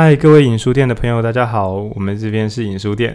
[0.00, 3.12] 嗨，各位影书店的朋友，大家好，我们这边是影书店。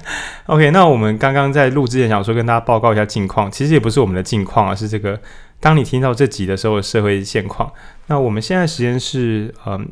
[0.44, 5.18] OK，那我们刚刚在录之前想说跟大家报告一下近况，其实也不是我们的近况啊，是这个
[5.60, 7.72] 当你听到这集的时候的社会现况。
[8.08, 9.88] 那我们现在时间是嗯，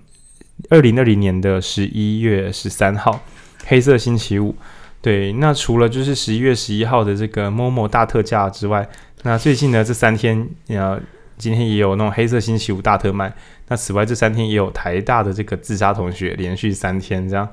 [0.69, 3.22] 二零二零年的十一月十三号，
[3.65, 4.54] 黑色星期五。
[5.01, 8.87] 对，那除了就是十一月十一号的这个 Momo 大特价之外，
[9.22, 11.01] 那最近呢这三天，呃，
[11.37, 13.32] 今天也有那种黑色星期五大特卖。
[13.69, 17.48] 那此外这三天也有台大的这个自杀同学连续三天这样，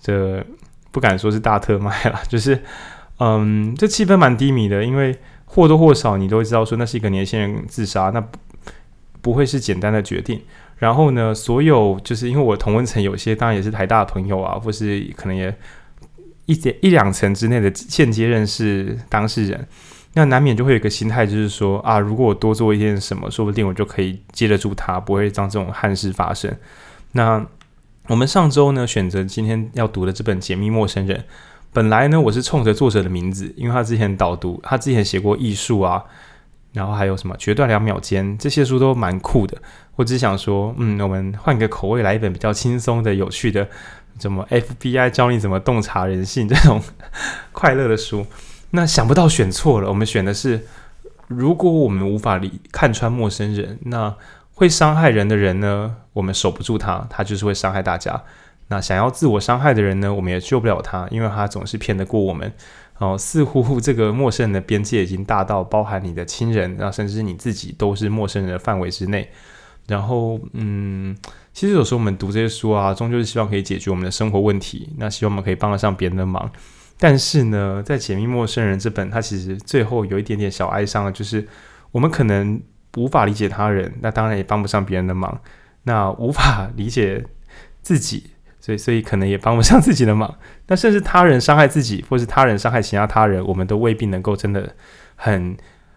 [0.00, 0.44] 这
[0.90, 2.62] 不敢说是大特卖了， 就是，
[3.18, 8.38] 嗯，这气氛蛮低迷的，因为或多或少你都会知道说那是一个年轻人自杀，那不，
[9.20, 10.40] 不会是简单的决定。
[10.76, 15.54] 然后呢，所有就是因为我同温层有些当然也是台大的朋友啊，或是可能也。
[16.46, 19.66] 一点一两层之内的间接认识当事人，
[20.14, 26.56] 那难免就会有一个心态，就是说啊，如果我多做一件什么，说不定我就可以接得住他，不会让这种憾事发生。
[27.12, 27.44] 那
[28.06, 31.18] 我们上周呢，选择今天要读的这本《解密陌生人》，
[31.72, 36.04] 本来呢，我是冲着作者的名字，因为他之前导读，他之前写过《艺术》啊，
[36.72, 39.56] 然后还有什么《决断两秒间》这些书都蛮酷的。
[39.96, 43.66] 我只想说，嗯，我们换个口味，来一本比较轻松的、有趣的。
[44.16, 46.80] 怎么 FBI 教你怎么洞察人性这种
[47.50, 48.24] 快乐的书？
[48.74, 50.66] 那想不到选错了，我们选的是，
[51.28, 54.16] 如果我们无法理看穿陌生人，那
[54.52, 55.94] 会伤害人的人呢？
[56.12, 58.24] 我们守不住他，他就是会伤害大家。
[58.66, 60.12] 那想要自我伤害的人呢？
[60.12, 62.52] 我们也救不了他，因为他总是骗得过我们。
[62.98, 69.30] 哦，似乎这个陌生人的边界已经大到包含你的亲人，那甚至是你自己都是陌生人的范围之内。
[69.86, 71.16] 然后，嗯。
[71.52, 76.50] 其实有时候我们读这些书啊，终究是希望可以解决我们的生活问题，那希望我们可以帮得上别人的忙。
[76.98, 81.46] 但是呢，在《解密陌生人》这本，它其实最后有一点点小哀伤，就是
[81.92, 82.60] 我们可能
[82.96, 85.40] 无法理解他人，那当然也帮不上别人的忙。
[85.84, 87.24] 那无法理解
[87.82, 90.38] 自己，所以 所以可能也帮不上自己的忙。
[90.68, 94.74] 那甚至他人伤害自己，或是他人伤害其他他人，我们都未必能够真的
[95.16, 95.56] 很。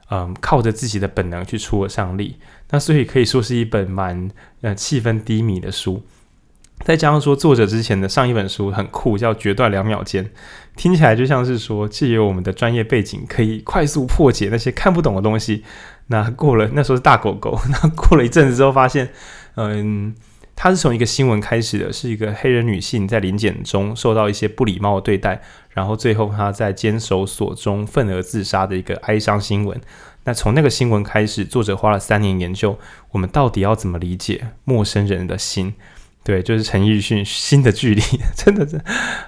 [0.09, 2.37] 嗯，靠着自己的本能去出了上力，
[2.69, 6.01] 那所以可以说是一本蛮呃气氛低迷的书。
[6.87, 10.23] 再加上说作者之前的上一本书很酷，叫《决断两秒间》，
[10.77, 15.65] 听起来就像是说借由我们的专业背景，可以快速破解那些看不懂的东西。
[16.07, 19.09] 那过了那时候是大狗狗，那过了一阵子之后发现，
[19.55, 20.15] 嗯。
[20.59, 29.79] 他是从一个新闻开始的，是一个黑人女性在临检中受到一些不礼貌的对待，然后最后她在监守所中愤而自杀的一个哀伤新闻。
[30.23, 32.79] 那从那个新闻开始，作者花了三年研究，
[33.11, 35.75] 我们到底要怎么理解陌生人的心？
[36.27, 38.01] 对，就是陈奕迅《新的距离》，
[38.35, 38.77] 真的是，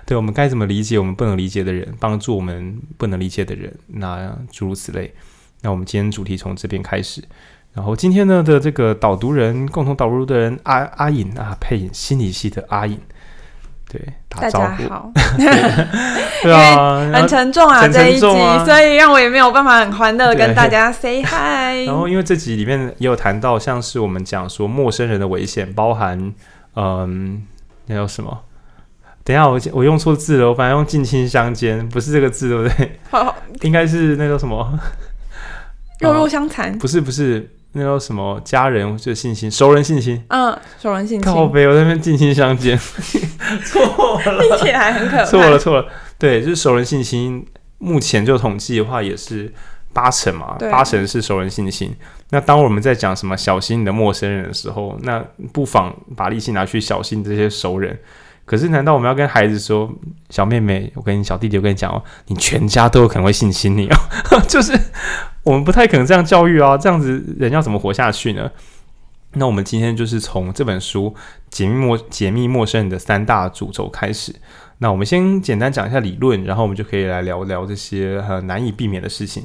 [0.05, 5.13] 对，我们该怎么理解我们不能理解的人，帮助我们不能理解的人，那诸如此类。
[5.61, 7.23] 那我们今天主题从这边开始。
[7.73, 12.99] 然后今天呢的这个导读人，共同导读的人阿阿颖啊，配音心理系的阿颖，
[13.89, 15.11] 对，打招呼，大家好，
[16.43, 21.87] 对啊， 很沉重啊，很沉重啊，这一集，所以让我也没有办法很欢乐跟大家 say hi。
[21.87, 26.33] 然后因为这集里面也有谈到，像是我们讲说陌生人的危险，包含
[26.79, 27.45] 嗯，
[27.87, 28.45] 那叫什么？
[29.23, 32.99] 等一下我我用错字了，我反正用近亲相奸，不是这个字对不对？
[33.11, 34.79] 好，应该是那个什么，
[35.99, 37.49] 肉肉相残，不是不是。
[37.73, 38.41] 那叫什么？
[38.43, 40.23] 家人就信心，熟人信心。
[40.29, 41.21] 嗯，熟人信心。
[41.21, 42.75] 靠背，我在那边近亲相奸，
[43.63, 45.23] 错了，听起来很可怕。
[45.23, 45.87] 错了，错了。
[46.17, 47.45] 对，就是熟人信心。
[47.77, 49.53] 目前就统计的话，也是
[49.93, 51.95] 八成嘛，八成是熟人信心。
[52.31, 57.97] 那当我们在讲什么小心你的陌生人的时候，那不妨把力气拿去小心这些熟人。
[58.45, 59.91] 可是，难道我们要跟孩子说，
[60.31, 64.77] 小妹妹，我跟你小弟弟，我跟你讲哦，你全家都有可能会性侵你哦， 就是。
[65.43, 68.51] 我们不太可能这样教育啊，这样子人要怎么活下去呢？
[69.33, 71.13] 那我们今天就是从这本书
[71.49, 74.35] 《解密陌解密陌生人》的三大主轴开始。
[74.79, 79.43] 那我们先简单讲一下理论，然后我们就可以来聊聊这些很难以避免的事情。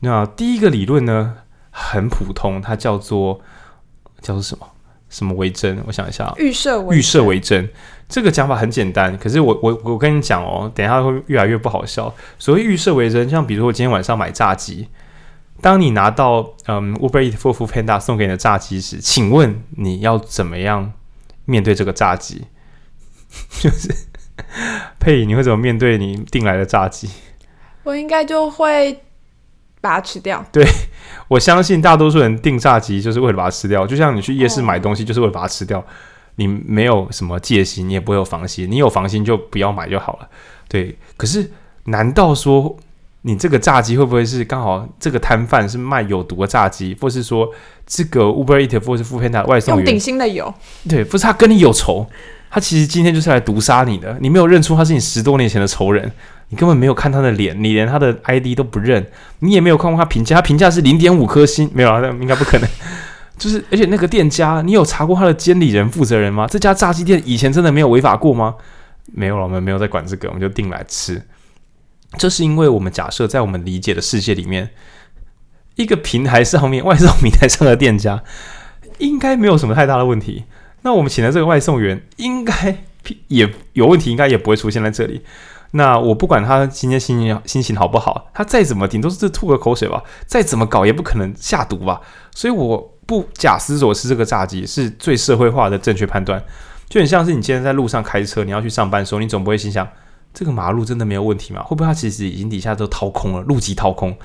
[0.00, 1.34] 那第一个理论呢，
[1.76, 3.40] 很普通，它叫做
[4.20, 4.70] 叫做什么？
[5.10, 5.80] 什么为真？
[5.86, 7.68] 我想一下，预设为预设为真。
[8.08, 12.12] 这个讲法很简单，可是我我我跟你讲哦，等一下会越来越不好笑。
[12.38, 14.88] 所谓预设为真，像比如说我今天晚上买炸鸡。
[15.60, 20.92] 当你拿到嗯 Uber Eats 或 Foodpanda 送给你的炸鸡时，请问你要怎么样
[21.44, 22.46] 面对这个炸鸡？
[23.60, 23.88] 就是
[24.98, 27.08] 佩，你会怎么面对你订来的炸鸡？
[27.84, 29.00] 我应该就会
[29.80, 30.44] 把它吃掉。
[30.52, 30.66] 对，
[31.28, 35.78] 我相信大多数人订炸鸡就是为了把它吃掉，就像你去夜市买东西就是为了把它吃掉。
[35.78, 35.84] 哦、
[36.36, 40.28] 你没有什么戒心，你也不会有防心，你有防心就不要买就好了。
[40.68, 41.50] 对，可是
[41.84, 42.76] 难道说？
[43.26, 47.50] 你这个炸鸡会不会是刚好这个摊贩是卖有毒的炸鸡，或是说
[47.86, 50.52] 这个 Uber Eats 或是 Foodpanda 外送员用顶新的油？
[50.86, 52.06] 对，不是他跟你有仇，
[52.50, 54.14] 他其实今天就是来毒杀你的。
[54.20, 56.12] 你没有认出他是你十多年前的仇人，
[56.48, 59.06] 你根本没有看他的脸，你连他的 ID 都不认，
[59.40, 62.68] 你也没有看过他评价，他评价是零点五颗星，没有啊，那应该不可能。
[63.36, 66.46] 就是而且那个店家，你有查过他的监理人、负责人吗？
[66.48, 68.54] 这家炸鸡店以前真的没有违法过吗？
[69.12, 71.20] 没有了，我们没有在管这个，我们就订来吃。
[72.16, 74.70] 这是因为我们假设在我们理解的世界里面，
[75.74, 78.22] 一个平台上面 外送平台上的店家
[78.98, 80.44] 应该没有什么太大的问题。
[80.82, 82.84] 那我们请的这个外送员应该
[83.26, 85.22] 也有问题，应该也不会出现在这里。
[85.76, 92.00] 那我不管他今天心情心情好不好，他再怎么顶都是吐个口水吧，再怎么搞也不可能下毒吧。
[92.32, 96.40] 所以我不假思索吃这个炸鸡是最社会化的正确判断。
[96.88, 99.88] 就很像是你今天在路上开车，你要去上班的时候，你总不会心想。
[100.32, 101.60] 这个马路真的没有问题吗？
[101.62, 104.16] 会不会它其实已经底下都掏空了，路基掏空？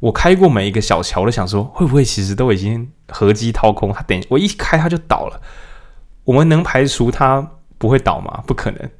[0.00, 3.90] 我开过每一个小桥，都想说，会不会其实都已经河基掏空？
[3.92, 5.40] 它等我一开它就倒了。
[6.24, 7.46] 我们能排除它
[7.78, 8.42] 不会倒吗？
[8.46, 8.90] 不可能。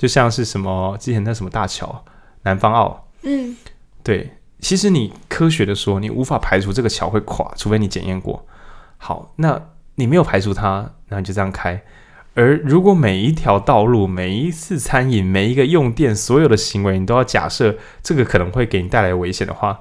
[0.00, 2.06] 就像是什么之前那什么大桥，
[2.44, 3.54] 南方澳，嗯，
[4.02, 8.46] 对，其实你科学的说，你无法排除这个桥会垮，除非你检验过。
[8.96, 9.60] 好，那
[9.96, 11.82] 你没有排除它，那你就这样开。
[12.32, 19.80] 而如果每一条道路、每一次餐饮、每一个用电、所有的行为，你都要假设这个可能会给你带来危险的话，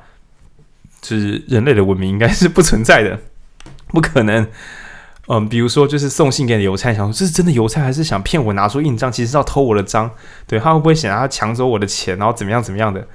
[1.00, 3.22] 就是人类的文明应该是不存在的，
[3.88, 4.45] 不可能。
[5.31, 10.09] 嗯，比如说就是送信给你邮差，想说这是真的邮差，还是想骗我拿出印章，其实是要偷我的章？
[10.47, 13.07] 对，他会不会想要抢走我的钱，然后怎么样怎么样的？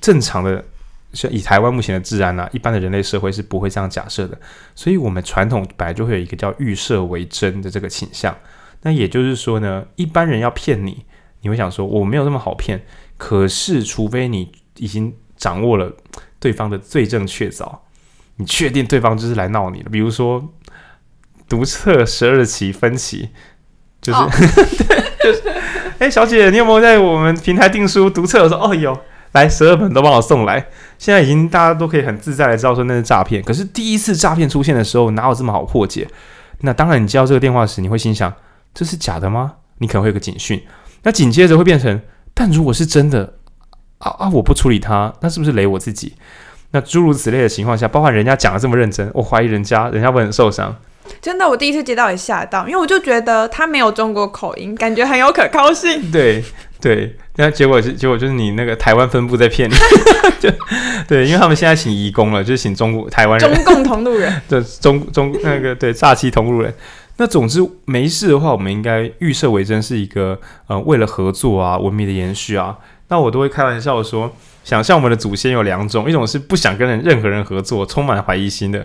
[0.00, 0.64] 正常的，
[1.12, 4.40] 像以台湾目前的治安啊，一般的人类社会是不会这样假设的。
[4.74, 8.34] 所以，我们传统本来就会有一个叫预设为真的这个倾向。
[8.80, 11.04] 那也就是说呢，一般人要骗你，
[11.42, 12.82] 你会想说我没有那么好骗。
[13.18, 15.92] 可是，除非你已经掌握了
[16.40, 17.80] 对方的罪证确凿，
[18.36, 19.90] 你确定对方就是来闹你的。
[19.90, 20.42] 比如说，
[21.48, 23.28] 读册十二期分期，
[24.00, 24.30] 就是、oh.
[24.32, 25.48] 对，就是
[25.98, 28.42] 哎、欸，小姐，你有没有在我们平台订书读册？
[28.42, 28.98] 我说哦有，
[29.32, 30.66] 来十二本都帮我送来。
[30.98, 33.42] 现在已经大家都可以很自在的知道说那是诈骗。
[33.42, 36.08] 可是第一次诈骗出现的时候，哪有这么好破解？
[36.60, 38.32] 那当然，你接到这个电话时，你会心想。
[38.72, 39.52] 这是假的吗？
[39.78, 40.60] 你可能会有个警讯，
[41.02, 42.00] 那紧接着会变成，
[42.32, 43.34] 但如果是真的
[43.98, 46.14] 啊啊，我不处理它，那是不是雷我自己？
[46.72, 50.76] 那诸如此类的情况下，包括人家讲的这么认真，我怀疑人家，人家会很受伤。
[51.20, 56.00] 真的，我第一次接到也吓到，因为我就觉得他没有中国口音，感觉很有可靠性。
[56.12, 56.42] 对
[56.80, 59.74] 对，那结果是结果就是你那个台湾分部在骗你，
[60.40, 60.50] 就
[61.08, 66.74] 对，因为他们现在请移工了，就是请中国台湾人，中共同路人， 对中中那个对诈欺同路人。
[67.16, 72.76] 那总之没事的话，我们应该预设为真是一个呃为了合作啊文明的延续啊。
[73.08, 74.34] 那我都会开玩笑说，
[74.64, 78.84] 想象我们的祖先有两种，一种是不想跟人任何人合作，充满怀疑心的，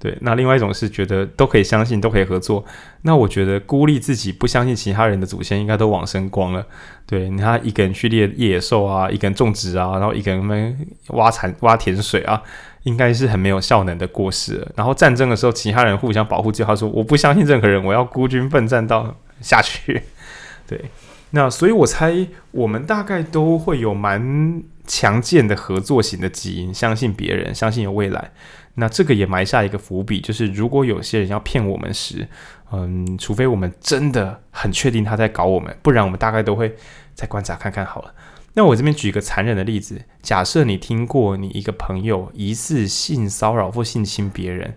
[0.00, 0.16] 对。
[0.22, 2.64] 那另外一种是觉得都可以相信，都可以合作。
[3.02, 6.66] 那我觉得孤立自己，不相信其他人的祖先应该都往生光了。
[7.06, 10.76] 对，你看一个人去猎野兽啊，一个人种植啊，然后一个人们
[11.08, 12.42] 挖产挖甜水啊。
[12.84, 14.66] 应该是很没有效能的过失。
[14.74, 20.02] 然后战争的时候，其他人互相保护，就他说：“我不相信任何人，我要孤军奋战到下去。
[20.66, 20.86] ”对，
[21.32, 28.30] 那所以我猜我们大概都会有蛮强健的合作型的基因，相信别人，相信有未来。
[28.74, 32.26] 那这个也埋下一个伏笔，就是如果有些人要骗我们时，
[32.72, 36.76] 嗯，除非我们真的很确定他在搞我们，不然我们大概都会
[37.14, 38.14] 再观察看看好了。
[38.54, 44.74] 那我这边举一个残忍的例子，假设你听过你一个朋友疑似性骚扰或性侵别人，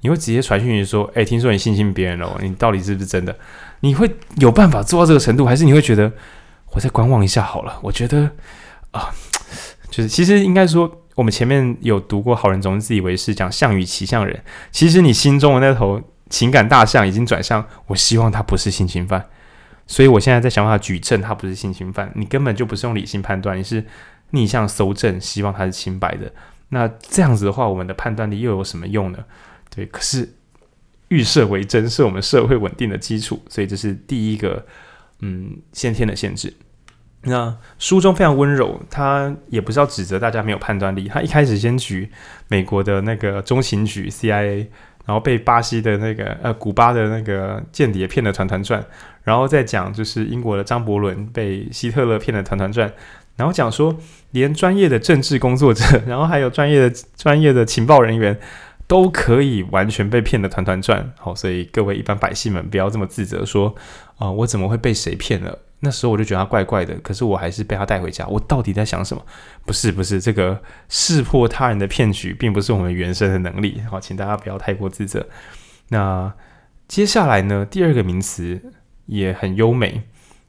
[0.00, 3.34] 你会直接传讯息说：“诶，听说你性侵别人了，你到底是不是真的？”
[3.80, 6.12] 你会有办法做到这个程度，还是你会觉得
[6.72, 7.78] 我再观望一下好了？
[7.82, 8.30] 我觉得
[8.90, 9.10] 啊，
[9.90, 19.28] 就是其实应该说，我们前面有读过“好人总是自以为是”，讲象与骑象人，其实你心中的那头情感大象已经转向，我希望他不是性侵犯。
[19.86, 23.84] 所以我现在在想办法举证他不是性侵犯，你根本就不是用理性判断，你是
[24.30, 26.32] 逆向搜证，希望他是清白的。
[26.70, 29.18] 那这样子的话，我们的判断力又有什么用呢？
[29.72, 30.34] 对，可是
[31.08, 34.66] 预设为真是我们社会稳定的基础，所以这是第一个
[35.20, 36.52] 嗯先天的限制。
[37.24, 42.10] 那书中非常温柔，他也不是要指责大家没有判断力，他一开始先举
[42.48, 44.66] 美国的那个中情局 CIA。
[45.06, 48.82] 然后被巴西的那个呃古巴的那个间谍骗得团团转，
[49.22, 52.90] 然后再讲就是英国的张伯伦被希特勒骗得团团转，
[53.36, 53.94] 然后讲说
[54.30, 58.40] 连专业的政治工作者， 然后还有专业的专业的情报人员
[58.86, 61.12] 都可以完全被骗得团团转。
[61.18, 63.74] 好，所以各位一般百姓们不要这么自责说
[64.16, 65.58] 啊、我怎么会被谁骗了？
[65.80, 68.26] 那时候我就觉得他怪怪的，可是我还是被他带回家。
[68.26, 69.22] 我到底在想什么？
[69.66, 73.82] 不是不是，这个识破他人的骗局，并不是我们原生的能力。
[73.90, 75.26] 好，请大家不要太过自责。
[75.88, 76.32] 那
[76.88, 77.66] 接下来呢？
[77.68, 78.72] 第二个名词
[79.06, 80.04] 也很优美，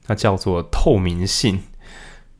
[0.06, 1.60] 它叫做透明性。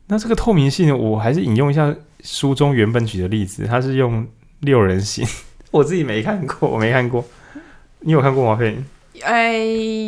[0.06, 4.26] 那这个透明性，我还是引用一下书中原本举的例子，它是用
[4.60, 5.26] 六人行。
[5.72, 7.22] 我自己没看过，我没看过。
[8.00, 8.56] 你有看过吗？
[8.56, 8.78] 佩？
[9.24, 9.54] 哎，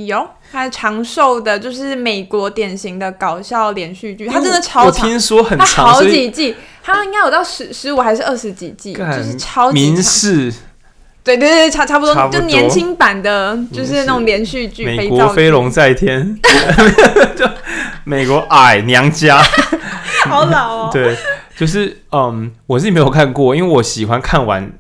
[0.07, 5.07] 呦，它长寿的，就是美国典型的搞笑连续剧，它真的超长。
[5.07, 9.95] 我听说很长，好几季，它应该有到十十五还是二十几季，就是超级长。
[9.95, 10.53] 民视，
[11.25, 14.85] 对对对，差差不多，就年轻版的，就是那种连续剧。
[14.85, 16.39] 美国飞龙在天，
[17.37, 17.49] 就
[18.05, 19.41] 美国矮娘家，
[20.29, 20.91] 好老哦。
[20.95, 21.17] 对，
[21.57, 24.73] 就是嗯，我自己没有看过，因为我喜欢看完。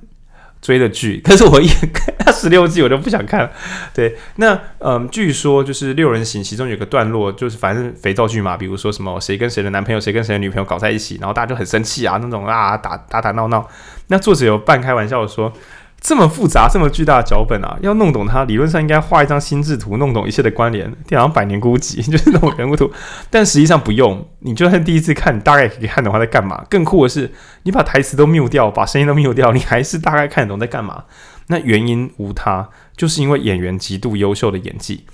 [0.60, 3.50] 追的剧，但是我一看 他十六季，我就不想看了。
[3.94, 13.68] 对，那嗯，据说就是六人行，其中有个段落，就是反正肥皂剧嘛，比如说什么谁跟谁的男朋友，谁跟谁的女朋友搞在一起，然后大家就很生气啊，那种啊打打打闹闹。
[14.08, 15.52] 那作者有半开玩笑的说。
[16.00, 22.90] 这么复杂、这么巨大的脚本啊，要弄懂它，理论上应该画一张心智图，弄懂一切的关联，好像百年孤寂， 就是那种人物图。
[23.28, 26.64] 但实际上不用，你就算第一次看，你大概可以看懂他在干嘛。
[26.70, 27.32] 更酷的是，
[27.64, 31.04] 你把台词都 mute 掉，把声音都 mute 掉，你还是大概看得懂在干嘛。
[31.48, 35.04] 那原因无他，就是因为演员极度优秀的演技。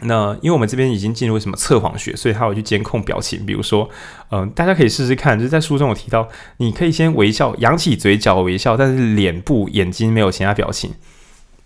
[0.00, 3.46] 那因为我们这边已经进入什么测谎学，所以他会去监控表情。
[3.46, 3.88] 比如说，
[4.30, 10.92] 嗯、大家可以试试看，就是在书中有提到，你可以先微笑，扬起嘴角微笑，但是脸部眼睛没有其他表情，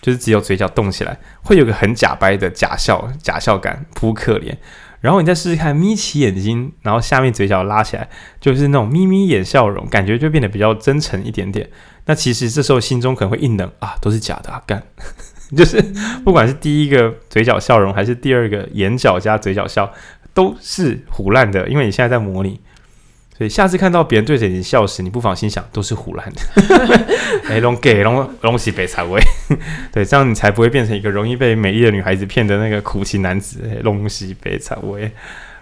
[0.03, 4.59] 就是只有嘴角动起来，会有个很假掰的假笑，假笑感，扑克脸。
[5.01, 8.09] 然后你再试试看，眯起眼睛，然后下面嘴角拉起来，
[8.41, 11.71] 就是那种眯眯眼笑容，感觉就变得比较真诚一点点。
[12.07, 14.83] 那其实这时候心中可能会硬冷啊，都是假的啊，干。
[15.57, 15.83] 就是
[16.25, 19.93] 不管是第一个嘴角笑容，还是第二个眼角加嘴角笑，
[20.35, 22.61] 都是唬烂的，因为你现在在模拟。
[23.37, 26.41] 所以下次看到别人对着你笑时，你不妨心想都是唬烂的。
[27.49, 29.21] 哎，龙给拢拢是白菜味，
[29.93, 33.61] 对，这样你才不会变成一个容易被美丽的女孩子骗的那个苦情男子。
[33.85, 35.13] 拢是白菜味。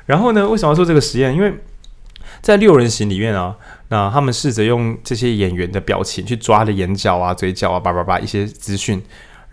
[0.07, 1.35] 然后呢，为什么要做这个实验？
[1.35, 1.53] 因为
[2.41, 3.55] 在六人行里面啊，
[3.89, 9.03] 那他们试着用这些演员的表情去抓了眼角啊、嘴角啊、叭叭叭一些资讯。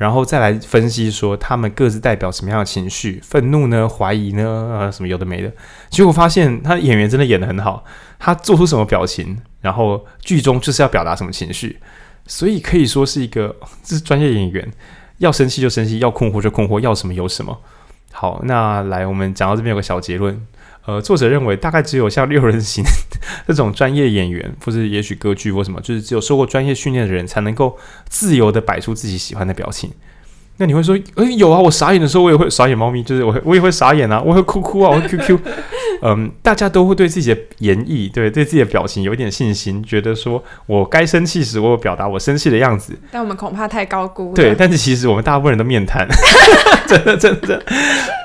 [0.03, 3.87] 然后再来分析说他们各自代表什么样的情绪，愤怒呢？
[3.87, 4.77] 怀疑呢？
[4.77, 5.49] 啊，什么有的没的。
[5.89, 7.85] 结果发现他演员真的演得很好，
[8.19, 11.79] 他做出什么表情，然后剧中就是要表达什么情绪，
[12.27, 14.69] 所以可以说是一个 这是专业演员，
[15.19, 17.57] 要生气就生气，要困惑就困惑，要什么有什么。
[18.11, 20.45] 好，那来我们讲到这边有个小结论。
[20.85, 22.83] 呃，作者认为大概只有像六人行
[23.47, 27.77] 这种专业演员，或是也许歌剧或什么，就是只有受过专业训练的人才能够
[28.09, 29.89] 自由的摆出自己喜欢的表情。
[30.57, 35.39] 那你会说，诶，有啊，我傻眼的时候我也会傻眼猫咪，就是我我也会傻眼啊，我会哭哭啊，我会 QQ。
[36.05, 42.93] 嗯，大家都会对自己的演绎，对对自己的表情有一点信心，觉得说我该生气时，我有表达我生气的样子。
[43.09, 44.33] 但我们恐怕太高估了。
[44.33, 46.05] 对，但是其实我们大部分人都面瘫，
[46.87, 47.63] 真的真的，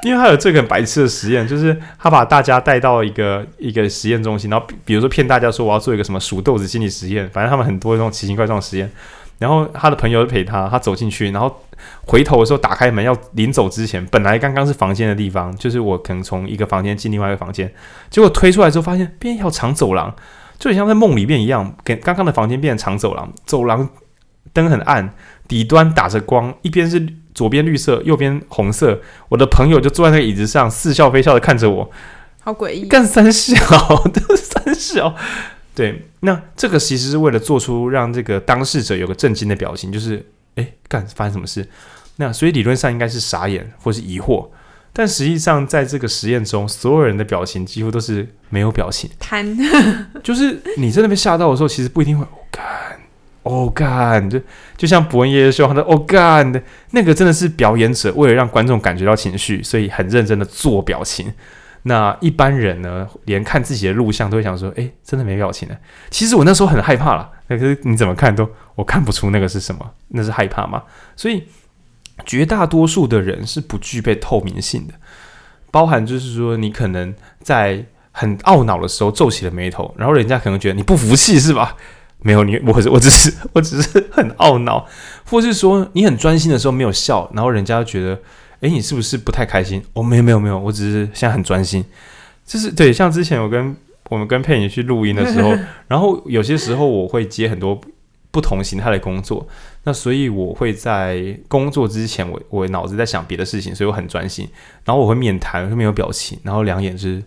[0.02, 8.90] 因为他有这个很白痴的实验，就是他把大家带到一个一个实验中心，然后比如说骗大家说我要做一个什么数豆子心理实验，反正他们很多这种奇形怪状的实验。
[9.38, 11.62] 然后他的朋友陪他，他走进去，然后
[12.06, 17.72] 回头的时候打开门要临走之前，本来刚刚是房间的地方，就是我可能从一个房间进另外一个房间，
[18.10, 20.14] 结果推出来之后发现变一条长走廊，
[20.58, 23.88] 就很像在梦里面一样，跟刚刚的房间变成长走廊，走廊
[24.52, 25.14] 灯很暗，
[25.46, 31.88] 底端打着光，一边是左边绿色，右边红色，我的朋友就坐在那个椅子上似笑非笑的看着我，
[32.42, 33.54] 好诡异，干三小，
[34.12, 35.14] 都是三小。
[35.76, 41.68] 对，那这个其实是为了做出让这个当事者有个震惊的表情，就是哎，干发生什么事？
[42.16, 44.48] 那所以理论上应该是傻眼或是疑惑，
[44.92, 49.56] 但实际上在这个实验中，所有人的表情几乎都是没有表情，瘫，
[50.24, 52.64] 就是你真的被吓到的时候，其实不一定会哦干
[53.44, 54.40] 哦干，就
[54.76, 56.60] 就像伯恩夜夜秀他的哦干的
[56.90, 61.32] 那个真的是表演者为了让观众感觉到情绪，所以很认真的做表情。
[61.88, 65.76] 那一般人呢，连看自己的录像都会想说：“诶，真的没表情呢。”
[66.10, 70.82] 其实我那时候很害怕了，可是你怎么看都我看不出那个是什么，那是害怕吗？
[71.16, 71.44] 所以
[72.26, 74.92] 绝大多数的人是不具备透明性的，
[75.70, 81.74] 包含就是说你可能在很懊恼的时候皱起了眉头，然后人家可能觉得你不服气是吧？
[82.20, 84.86] 没有你，我我只是我只是很懊恼，
[85.24, 88.20] 或是说你很专心的时候没有笑，然后人家觉得。
[88.60, 89.82] 诶，你是不是不太开心？
[89.92, 91.84] 哦，没有没有没有，我只是现在很专心。
[92.44, 93.76] 就是对，像之前我跟
[94.08, 95.56] 我们跟佩妮去录音的时候，
[95.88, 97.80] 然后有些时候我会接很多
[98.30, 99.46] 不同形态的工作。
[99.84, 104.48] 那所以我会在工作之前，我我脑子在想别的事情，所以我很专心。
[104.84, 107.22] 然后我会面谈，会没有表情，然后两眼是。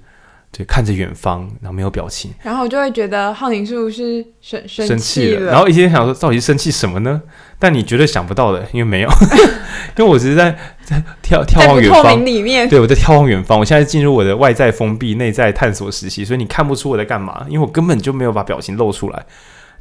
[0.51, 5.49] 对，看着远方，然后没有表情，然后我就会觉得浩宁是不是生生气了？
[5.49, 7.21] 然后一天想说，到底是生气什么呢？
[7.57, 9.09] 但你绝对想不到的，因为没有，
[9.97, 10.53] 因为我只是在
[10.83, 12.25] 在眺眺望远方。
[12.25, 13.57] 里面，对，我在眺望远方。
[13.57, 19.25] 我现在进入我的外在封闭、内在探索时期，所以你看不出我在干嘛，因为我根本就没有把表情露出来。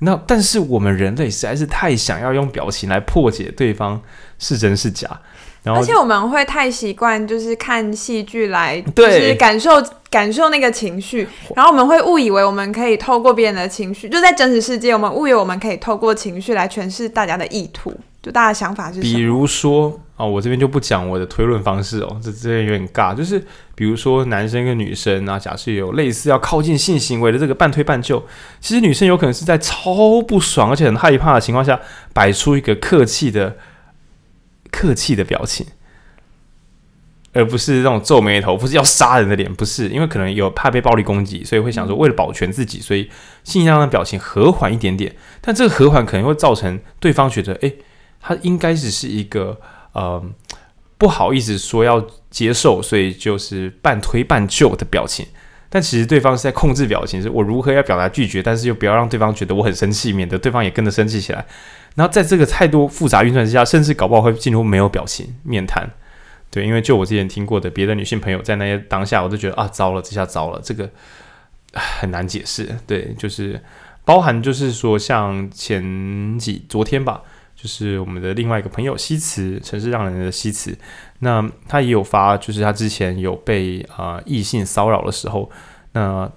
[0.02, 4.00] 那但是我们人类实在是太想要用表情来破解对方
[4.38, 5.20] 是真是假。
[5.64, 9.72] 而且我们会太习惯，就是看戏剧来，就是感受
[10.08, 19.14] 感受那个情绪，然后我们会误以为我们可以透过别人的情绪，就在真实世界，我们误以为我们可以透过情绪来诠释大家的意图，就大家的想法是什么？
[19.14, 23.38] 比如说啊、哦，我这边就不讲我的推论方式哦，这这边有点尬，就是
[23.74, 28.24] 比如说男生跟女生啊，假设有类似要靠近性行为的这个半推半就，
[28.62, 31.78] 其实女生有可能是在超不爽而且很害怕的情况下，
[32.14, 33.58] 摆出一个客气的。
[34.70, 35.66] 客气的表情，
[37.32, 43.08] 而不是那种皱眉头，不是要杀人的脸，不是，因为可能有怕被暴力攻击，所以会想说为了保全自己，所以
[43.42, 45.14] 尽量的表情和缓一点点。
[45.40, 47.76] 但这个和缓可能会造成对方觉得，诶，
[48.20, 49.60] 他应该只是一个
[49.92, 50.22] 呃
[50.98, 55.26] 不好意思说要接受，所以就是半推半就的表情。
[55.72, 61.46] 但其实对方是在控制表情，是我如何要表达拒绝，但是又不要让对方觉得我很生气，免得对方也跟着生气起来。
[61.96, 65.90] 然后在这个太多复杂运算之下，甚至搞不好会进入没有表情面谈。
[66.50, 70.90] 对，因为就我之前听过的别的女性朋友，在那些当下，我都觉得啊，糟了，这下糟了，这个
[71.72, 72.68] 很难解释。
[72.86, 73.62] 对，就是
[74.04, 77.22] 包含就是说，像前几昨天吧，
[77.54, 80.76] 就是我们的另外一个朋友西辞，城市让人的西辞，
[81.20, 85.48] 那他也有发，就是他之前有被啊、异性骚扰的时候，
[85.92, 86.28] 那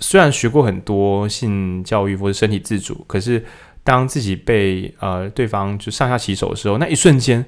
[0.00, 3.44] 虽然学过很多性教育或者身体自主，可是。
[3.84, 7.44] 当自己被呃对方就上下其手的时候，那一瞬间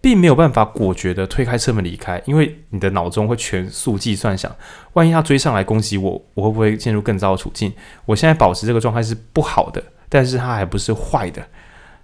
[0.00, 4.54] 并没有办法果决的推开车门离开，因为你的脑中会全速计算想，
[4.94, 7.72] 万一他追上来攻击我，我会不会陷入更糟的处境？
[8.06, 11.46] 我现在保持这个状态是不好的，但是他还不是坏的，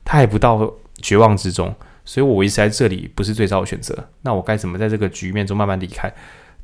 [0.05, 4.09] 他还不到绝望之中，所以我维持在这里不是最糟的选择。
[4.23, 6.13] 那我该怎么在这个局面中慢慢离开？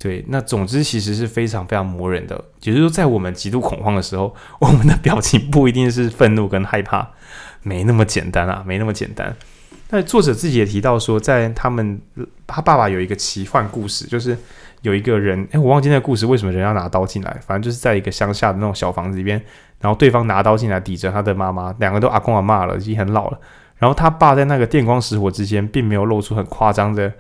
[0.03, 2.35] 对，那总之其实是非常非常磨人的。
[2.63, 7.09] 也就是说，在我们极度恐慌的时候，我们的表情不一定是愤怒跟害怕，
[7.63, 9.33] 没那么简单啊，没那么简单。
[9.91, 12.01] 那作者自己也提到说，在他们
[12.49, 14.37] 他爸爸有一个奇幻故事，就是
[14.81, 19.41] 有一个人，诶，我忘记那个故事为什么人要拿刀进来，反正就是在一个乡下的那种小房子里边，
[19.81, 23.39] 然后对方拿刀进来抵着他的妈妈，两个都阿公阿妈了，已经很老了。
[23.79, 27.13] 然后他爸在那个电光石火之间，并没有露出很夸张的。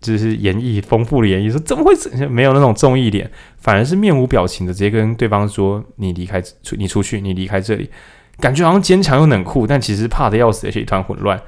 [0.00, 1.94] 就是演绎丰富的演绎，说怎么会
[2.28, 6.42] 没有那种综艺脸，反而是面无表情的直接跟对方说：“你离开，
[6.76, 7.90] 你出去，你离开这里。”
[8.38, 11.40] 感觉好像坚强又冷酷，但其实怕的要死，而且一团混乱。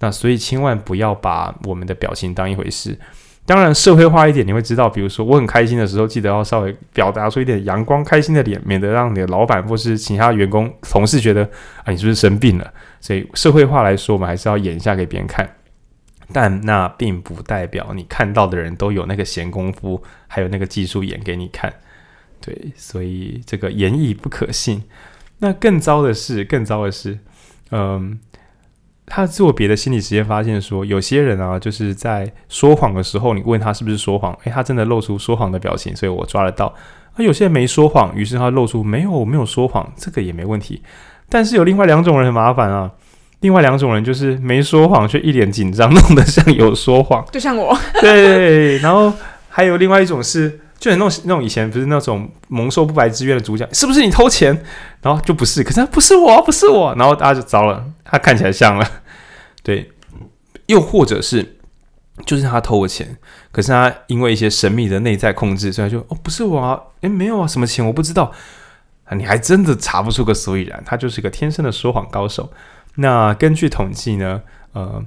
[0.00, 2.98] 那所以千万不要把我们的表情当一回事。
[3.46, 11.42] 当然，社会化一点，你会知道，比如说我很开心的时候，记得要稍微表达出一点阳光、开心的脸，免得让你的老板或是其他员工、同事觉得
[11.84, 12.72] 啊，你是不是生病了？
[13.00, 15.48] 所以社会化来说，我们还是要演一下给别人看。
[16.32, 21.72] 但那并不代表你看到的人都有那个闲工夫，还有那个技术演给你看，
[22.40, 24.82] 对，所以这个言语不可信。
[25.38, 27.18] 那更糟的是，更糟的是，
[27.70, 28.18] 嗯，
[29.06, 36.72] 他做别的心理实验发现说，有些人啊，就是在说谎的时候，你问他是不是说谎，诶，他真的露出说谎的表情，所以我抓得到。
[37.14, 40.82] 而有些人没说谎，于是他露出没有，我没有说谎，这个也没问题。
[41.28, 42.92] 但是有另外两种人很麻烦啊。
[43.42, 47.76] 另外两种人就是没说谎却一脸紧张，弄得像有说谎，就像我。
[48.00, 49.12] 对，然后
[49.48, 54.64] 还有另外一种是，就很那种那种以前不是那种蒙受不白之冤的主角，是不是你偷钱？
[55.02, 58.88] 然后就不是，可是他不是我，不是我，然后大家就糟了，他看起来像了。
[59.62, 59.90] 对，
[60.66, 61.56] 又或者是
[62.24, 63.16] 就是他偷我钱，
[63.50, 68.32] 可是他因为一些神秘的内在控制，所以他就哦不是我啊，诶没有啊，什么钱我不知道
[69.06, 72.48] 啊，你还真的查不出个所以然，他就是个天生的说谎高手。
[72.96, 75.02] 那根据统计呢，呃，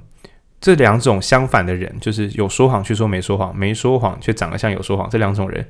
[0.60, 5.64] 这两种相反的人，就是有说谎却说没说谎，没说谎却长得像有说谎，这两种人，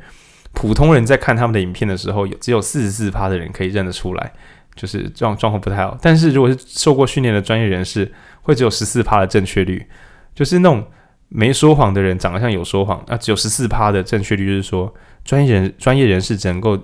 [0.52, 4.33] 普通人在看他们的影片的时候，有只有四十四趴的人可以认得出来，
[4.74, 5.98] 就是状状况不太好。
[6.00, 9.87] 但是如果是受过训练的专业人士，会只有十四趴的正确率，
[10.35, 10.83] 就是那种
[11.29, 16.79] 没说谎的人长得像有说谎，那只有十四趴的正确率，就是说专业人专业人士只能够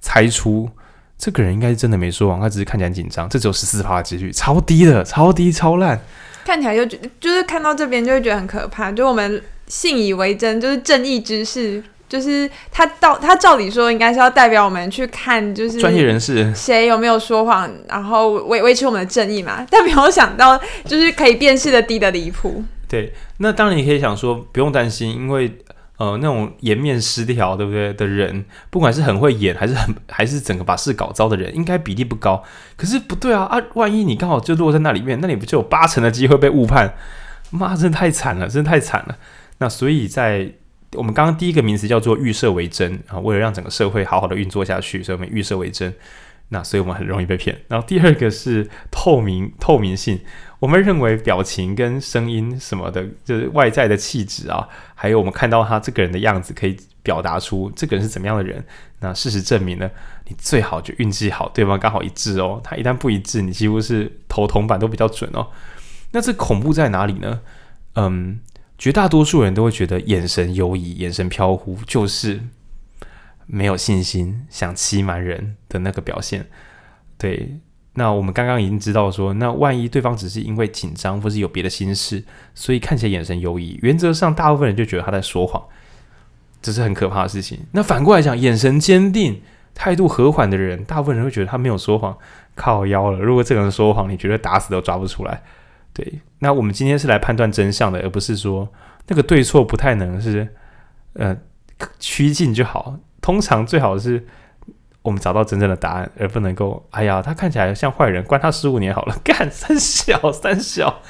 [0.00, 0.68] 猜出。
[1.18, 3.28] 这个人应该是真的没说谎，他只是看起来很紧张。
[3.28, 6.00] 这只有十四趴的几率，超低的，超低，超烂。
[6.44, 8.92] 看起来就觉就是看到这边就会觉得很可怕。
[8.92, 19.66] 就我们信以为真，就是正义之士就是他到他照理说应该是要代表我们去看，就是专业人士谁有没有说谎，然后维维持我们的正义嘛。
[19.68, 22.62] 但没有想到，就是可以辨识的低的离谱。
[22.86, 25.58] 对，那当然你可以想说不用担心，因为
[25.98, 32.42] 呃那种颜面失调，对不对的人，不管是很会演还是很还是整个把事搞糟的人，应该比例不高。
[32.76, 36.94] 可是不对啊啊，万一你刚好就落在那里面，那你不就有八成的机会被误判？
[37.50, 39.16] 妈，真的太惨了，真的太惨了。
[39.58, 40.52] 那所以在
[40.92, 45.92] 我们刚刚第一个名词叫做预设为真啊，为了让整个社会好好的运作下去，所以我们预设为真。
[46.50, 47.56] 那所以我们很容易被骗。
[47.66, 50.20] 然后第二个是透明透明性，
[50.66, 58.64] 我们认为表情跟声音什么的，就是外在的气质啊，还有我们看到他这个人的样子，可以表达出这个人是怎么样的人。
[58.98, 59.88] 那事实证明呢，
[60.24, 62.60] 你最好就运气好，对方刚好一致哦。
[62.64, 65.46] 他一旦不一致，你几乎是投铜板都比较准哦。
[66.10, 67.40] 那这恐怖在哪里呢？
[67.94, 68.40] 嗯。
[68.76, 72.40] 绝大多数人都会觉得眼神游移、眼神飘忽，就是
[73.46, 76.48] 没有信心、想欺瞒人的那个表现。
[77.16, 77.56] 对，
[77.98, 82.22] 那我们刚刚已经知道说，那万一对方只是因为紧张或是有别的心事，
[82.54, 85.62] 所以看起来眼神游移，原则上大部分人就觉得他在说谎，
[86.60, 87.60] 这是很可怕的事情。
[87.72, 89.40] 那反过来讲，眼神坚定、
[89.74, 92.16] 态度和缓的人，大部分人会觉得他没有说谎，
[92.54, 93.18] 靠腰了。
[93.18, 95.42] 如果这个人说谎，你觉得打死都抓不出来。
[95.94, 98.68] 对，那我们今天是来判断真相的，而不是说
[99.06, 100.46] 那个对错不太能是
[101.14, 101.34] 呃
[101.98, 102.98] 趋近就好。
[103.22, 104.26] 通常最好是
[105.06, 111.00] 我们找到真正的答案，而不能够哎呀，他看起来像坏人，关他十五年好了， 干三小三小，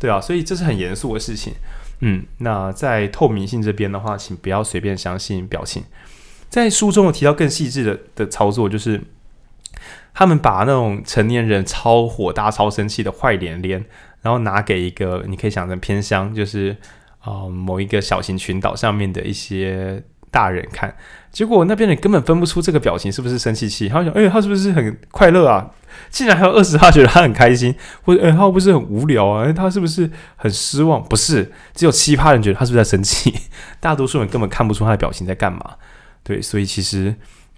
[0.00, 1.54] 对啊，所以这是很严肃的事情。
[2.00, 5.84] 嗯，那在透明性这边的话，请不要随便相信表情。
[6.48, 9.00] 在书中有提到更细致的的操作，就是
[10.12, 13.84] 他们把那种成年人超火大、超生气的坏脸脸。
[14.22, 16.74] 然后拿给一个，你可以想成偏乡，就是
[17.20, 20.96] 啊、某一个小型群岛上面的一些大人看，
[21.34, 25.68] 结果那边人根本分不出这个表情是不是生气气，他想，哎，他是不是很快乐啊？
[26.08, 29.44] 竟然还有二十他觉得他很开心，或者哎，他会不是很无聊啊？
[29.44, 31.02] 哎，他是不是很失望？
[31.02, 33.34] 不是，只有七趴人觉得他是不是在生气，
[33.80, 35.72] 大多数人根本看不出他的表情在干嘛。
[36.22, 37.14] 对，所以其实，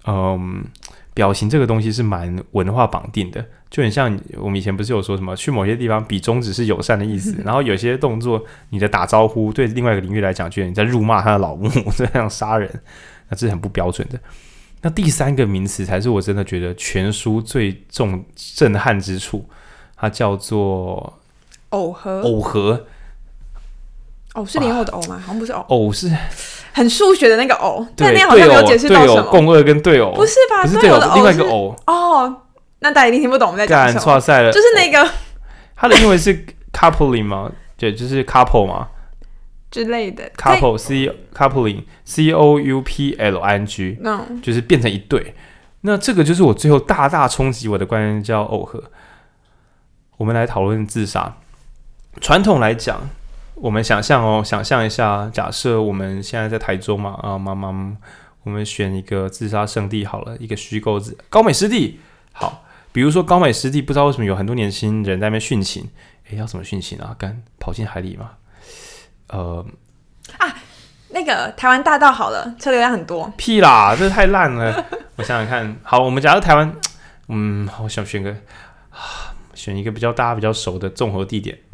[0.07, 0.65] 嗯。
[1.13, 12.69] 表情这个东西是蛮文化绑定的，就很像我们以前不是有说什么去某些地方比中指是友善的意思， 然后有些动作你的打招呼对另外一个领域来讲，觉得你在辱骂他的老母， 这样杀人，
[13.29, 14.19] 那这是很不标准的。
[14.81, 19.43] 那第三个名词才是我真的觉得全书最重震撼之处，
[19.95, 21.19] 它叫做
[21.71, 22.21] 耦合。
[22.21, 22.85] 耦合，
[24.33, 25.19] 耦，是莲藕的藕吗？
[25.19, 26.11] 好像不是藕，藕是。
[26.73, 29.23] 很数学的那个偶，对，但那好像没有解释到什么。
[29.31, 30.61] 共二跟对偶，不是吧？
[30.61, 31.75] 不是对偶，另外一个偶。
[31.87, 32.43] 哦，
[32.79, 33.99] 那大家一定听不懂我们在讲什么。
[33.99, 35.09] 错赛了，就是那个，
[35.75, 37.51] 它的英文是 coupling 吗？
[37.75, 38.89] 对，就是 couple 吗？
[39.71, 40.29] 之类的。
[40.37, 45.33] couple c coupling c o u p l i n g，嗯，就是变成一对。
[45.81, 48.83] 那这个就是我最后大大冲击我的观念，叫耦合。
[50.17, 51.37] 我们来讨论自杀。
[52.19, 53.09] 传统来讲。
[53.59, 57.97] 我们想象哦，想象一下，假设我们现在在台中嘛，啊，妈妈，
[58.43, 61.99] 我们选一个自杀圣地好了，一个虚构字，高美湿地。
[62.33, 65.89] 好，比如说高美湿地，不知道为什么有很多年轻人在那边殉情，
[66.29, 67.15] 诶，要怎么殉情啊？
[67.17, 68.33] 干跑进海里吗？
[69.29, 69.65] 呃，
[70.37, 70.55] 啊，
[71.09, 73.31] 那个台湾大道好了，车流量很多。
[73.37, 74.85] 屁啦，这太烂了。
[75.17, 76.73] 我想想看，好，我们假如台湾，
[77.27, 78.31] 嗯，我想选个，
[78.91, 81.57] 啊，选一个比较大家比较熟的综合地点。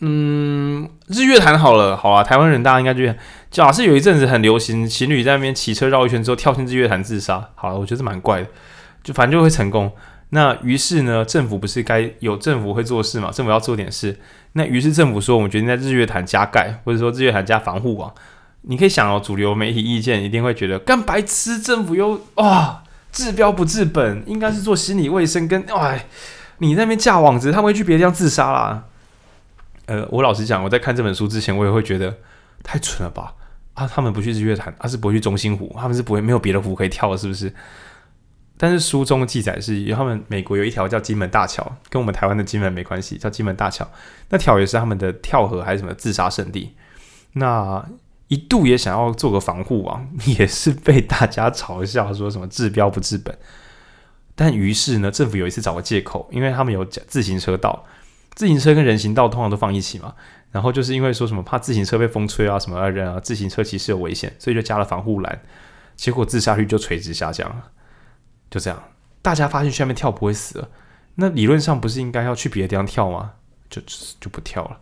[0.00, 3.16] 嗯，日月潭好了，好啊，台湾人大家应该觉得，
[3.50, 8.48] 假设有一阵子很流行，情侣在那边骑车绕一圈之后跳进日月潭自杀，好了，我觉得蛮怪的，
[9.02, 9.90] 就反正就会成功。
[10.30, 13.30] 那于是呢，政府不是该有政府会做事嘛？
[13.30, 14.18] 政府要做点事。
[14.52, 18.12] 那于是政府说，我们决定在日月潭加盖，或者说日月潭加防护网。
[18.62, 26.06] 你可以想哦，主流媒体意见一定会觉得，干白痴，政府又哇治标不治本，应该是做心理卫生跟哎，
[26.58, 28.84] 你那边架网子，他们会去别的地方自杀啦。
[29.86, 32.14] 呃，我老实讲，我在看这本书之前，我也会觉得
[32.62, 33.34] 太蠢了吧？
[33.74, 37.50] 啊，他们不去日月潭，而、啊、是不会去中心湖，他们是不会没有别的湖可以跳的，是不是？
[38.58, 43.88] 但是书中记载是，他们美国有一条叫金门大桥，跟我们台湾的金门没关系，叫金门大桥，
[44.30, 46.74] 那条也是他们的跳河还是什么自杀圣地？
[47.34, 47.88] 那
[48.26, 53.38] 一度也想要做个防护网，也是被大家嘲笑说什么治标不治本。
[54.34, 57.86] 但于是呢，政府有一次找个借口，因为他们有自行车道。
[58.34, 60.14] 自行车跟人行道通常都放一起嘛，
[60.52, 65.40] 然后就是因为说什么怕自行车被风吹啊什么的人啊，自行车骑士有危险，所以就加了防护栏，
[65.96, 67.70] 结果自杀率就垂直下降了。
[68.50, 68.82] 就这样，
[69.22, 70.68] 大家发现下面跳不会死了，
[71.16, 73.32] 那理论上不是应该要去别的地方跳吗？
[73.68, 73.82] 就
[74.20, 74.78] 就不跳了。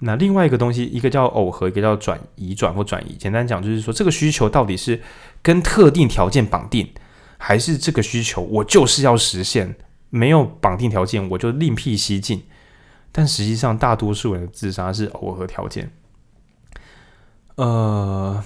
[0.00, 3.14] 那另外一个东西，一个叫耦合，一个叫转移转或转移。
[3.14, 5.00] 简单讲就是说，这个需求到底是
[5.40, 6.92] 跟特定条件绑定，
[7.38, 9.76] 还是这个需求我就是要实现，
[10.10, 12.42] 没有绑定条件我就另辟蹊径。
[13.12, 15.92] 但实际上，大多数人的自杀是耦合条件。
[17.54, 18.42] 呃，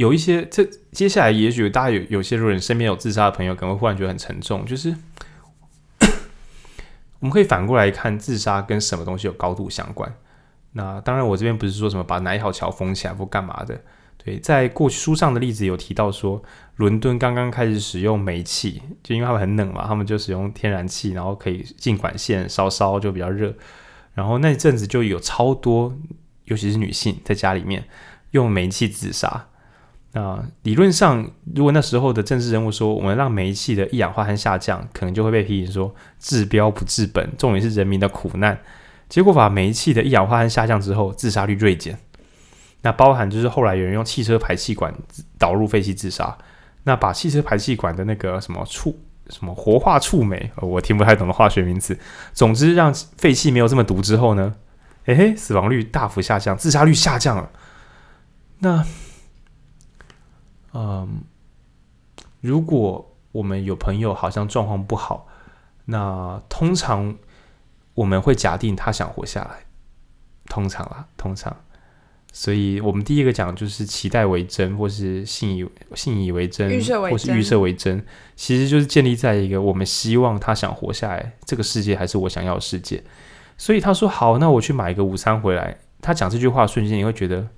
[0.00, 4.96] 有一些这接下来，也许大家有有些人身边有自杀的朋友，可能会忽然觉得很沉重，就是。
[7.20, 10.10] 我们可以反过来看，自杀跟什么东西有高度相关？
[10.72, 13.78] 那当然，我这边不是说什么把哪一条桥封起来或干嘛的。
[14.16, 16.42] 对，在过去书上的例子有提到说，
[16.76, 23.54] 伦敦刚刚开始使用煤气，就因为他们很冷嘛，他们就使用天然气，然后可以进管线烧烧就比较热。
[24.14, 25.94] 然后那阵子就有超多，
[26.44, 27.84] 尤其是女性在家里面
[28.30, 29.48] 用煤气自杀。
[30.12, 38.58] 那理论上，如果那时候的政治人物说我们让煤气的一氧化碳下降，可能就会被批评说治标不治本，重点是人民的苦难。
[39.08, 41.96] 结果把煤气的一氧化碳下降之后，自杀率锐减。
[42.82, 44.92] 那包含就是后来有人用汽车排气管
[45.38, 46.36] 导入废气自杀，
[46.82, 51.96] 那把汽车排气管的那个什么触什么活化触媒，我听不太懂的化学名词，
[52.32, 54.56] 总之让废气没有这么毒之后呢，
[55.06, 57.48] 嘿嘿，死亡率大幅下降，自杀率下降了。
[58.58, 58.84] 那。
[60.72, 61.22] 嗯，
[62.40, 65.26] 如果我们有朋友好像状况不好，
[65.84, 67.16] 那通常
[67.94, 69.66] 我们会假定他想活下来，
[70.46, 71.56] 通常啦，通常。
[72.32, 78.04] 所以我们第一个讲就是期待为真，或是信以信以为真，为真，或是预设为真，
[78.36, 83.02] 其实就是建立在一个我们希望他想活下来，这个世界还是我想要的世界。
[83.58, 85.78] 所以他说好，那我去买一个午餐回来。
[86.00, 87.48] 他讲这句话瞬间，你会觉得。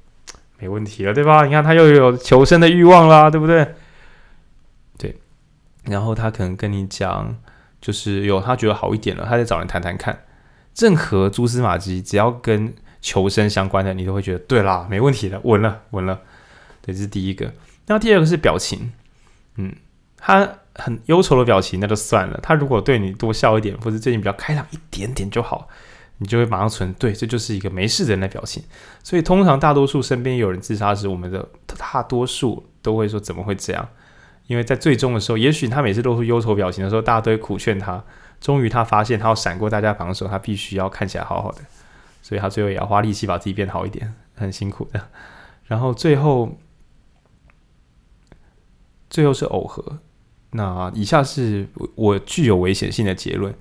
[0.63, 1.45] 没问题了，对吧？
[1.45, 3.75] 你看他又有求生的欲望啦，对不对？
[4.97, 5.17] 对，
[5.83, 7.37] 然后他可能跟你讲，
[7.81, 10.23] 就是有他觉得好一点了，他再找人谈谈看。
[10.77, 16.21] 任何蛛丝马迹，只要跟求生相关的，你都会觉得对啦，没问题的，稳了，稳了。
[16.81, 17.53] 对，这是第一个。
[17.89, 18.93] 那第二个是表情，
[19.57, 19.75] 嗯，
[20.17, 22.39] 他很忧愁的表情，那就算了。
[22.41, 25.69] 他如果对你多笑一点，或者最近比较开朗一点点就好。
[26.23, 28.63] 你就会马上存对，这就是一个没事人的表情。
[29.03, 33.89] 所以通常大多数身边有人自杀时，我们的大多数都会说怎么会这样？
[34.47, 38.03] 因为在最终的时候，也许他每次都是忧愁表情的时候，大家都会苦劝他。
[38.41, 41.63] 终于他发现他要闪过大家防守，他必须要看起来好好的，
[42.23, 45.09] 所以他最后也要花力气把自己变好一点，很辛苦的。
[45.67, 46.59] 然后最后，
[49.11, 49.99] 最后是耦合。
[50.51, 53.55] 那以下是我具有危险性的结论，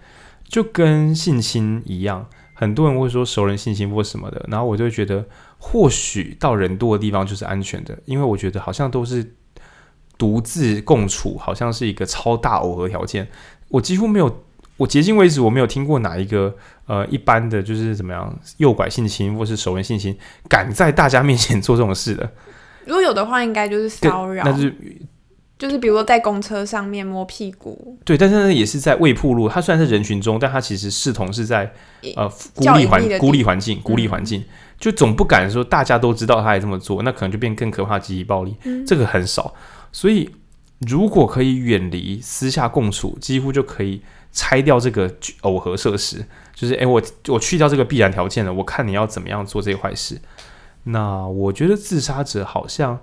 [0.43, 2.27] 就跟性侵一样。
[2.61, 5.25] 很多人会说熟人性侵或什么的，然后我就会觉得，
[5.57, 9.33] 或许到人多的地方就是安全的，因为我觉得好像都是
[10.15, 13.27] 独自共处，好像是一个超大耦合条件。
[13.69, 14.43] 我几乎没有，
[14.77, 20.15] 我迄今为止我没有听过哪一个呃一般的就是怎么样诱拐性侵或是熟人性侵
[20.47, 22.29] 敢在大家面前做这种事的。
[22.85, 24.43] 如果有的话，应该就是骚扰。
[24.45, 24.71] 那是。
[25.61, 29.47] 就是比如说在公车上面摸屁股，对，但是呢也是在未铺路。
[29.47, 31.71] 他虽然是人群中，但他其实视同是在
[32.15, 34.43] 呃孤立环孤立环境孤立环境，
[34.79, 38.55] 就总不敢说大家都知道他也这么做，那可能就变更可怕的集体暴力。
[38.63, 39.53] 嗯、这个很少，
[39.91, 40.27] 所以
[40.79, 45.07] 如果可以远离私下共处，几乎就可以拆掉这个
[45.43, 46.25] 耦合设施。
[46.55, 50.19] 就是哎，我我去掉这个必然条件了，我看你要怎么样做这些坏事。
[50.85, 52.99] 那我觉得自杀者好像。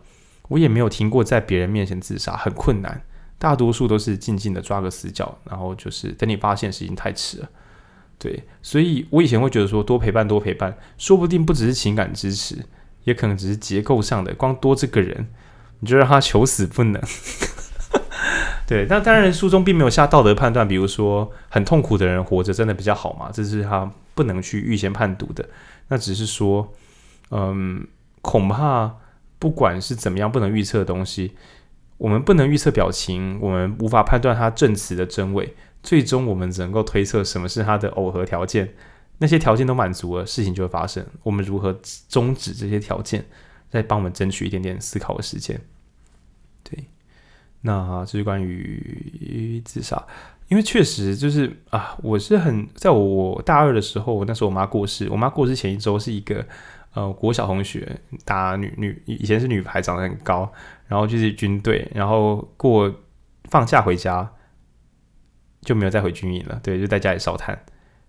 [0.48, 3.00] 我也没有听过在别人面前自杀很困难，
[3.38, 7.48] 大多数都是静静的抓个死角，然后就是等你发现时已经太迟了。
[8.18, 12.56] 对，所以我以前会觉得说多陪伴多陪伴，说不定不只是情感支持，
[13.04, 15.28] 也可能只是结构上的，光多这个人
[15.80, 17.00] 你就让他求死不能。
[18.66, 25.48] 对，那当然书中并没有下道德判断，比如说很痛苦的人活着真的比较好嘛，这是他不能去预先判读的。
[25.88, 26.72] 那只是说，
[27.30, 27.86] 嗯，
[28.22, 28.94] 恐怕。
[29.38, 31.32] 不管是怎么样不能预测的东西，
[31.96, 35.54] 我们不能预测表情，我们无法判断它证词的真伪。
[35.82, 38.74] 最终，我们只能够推测什么是它的耦合条件。
[39.18, 41.04] 那些条件都满足了，事情就会发生。
[41.22, 43.24] 我们如何终止这些条件，
[43.70, 45.60] 再帮我们争取一点点思考的时间。
[46.62, 46.84] 对，
[47.60, 50.04] 那这是关于自杀，
[50.48, 56.46] 因为确实就是啊，我是很在，我大二的时候，那时候我妈过世，我妈过世前一周是一个。
[56.94, 60.50] 呃，国小同学，打女女以前是女排，长得很高，
[60.86, 62.92] 然后就是军队，然后过
[63.44, 64.28] 放假回家
[65.60, 67.58] 就没有再回军营了，对，就在家里烧炭。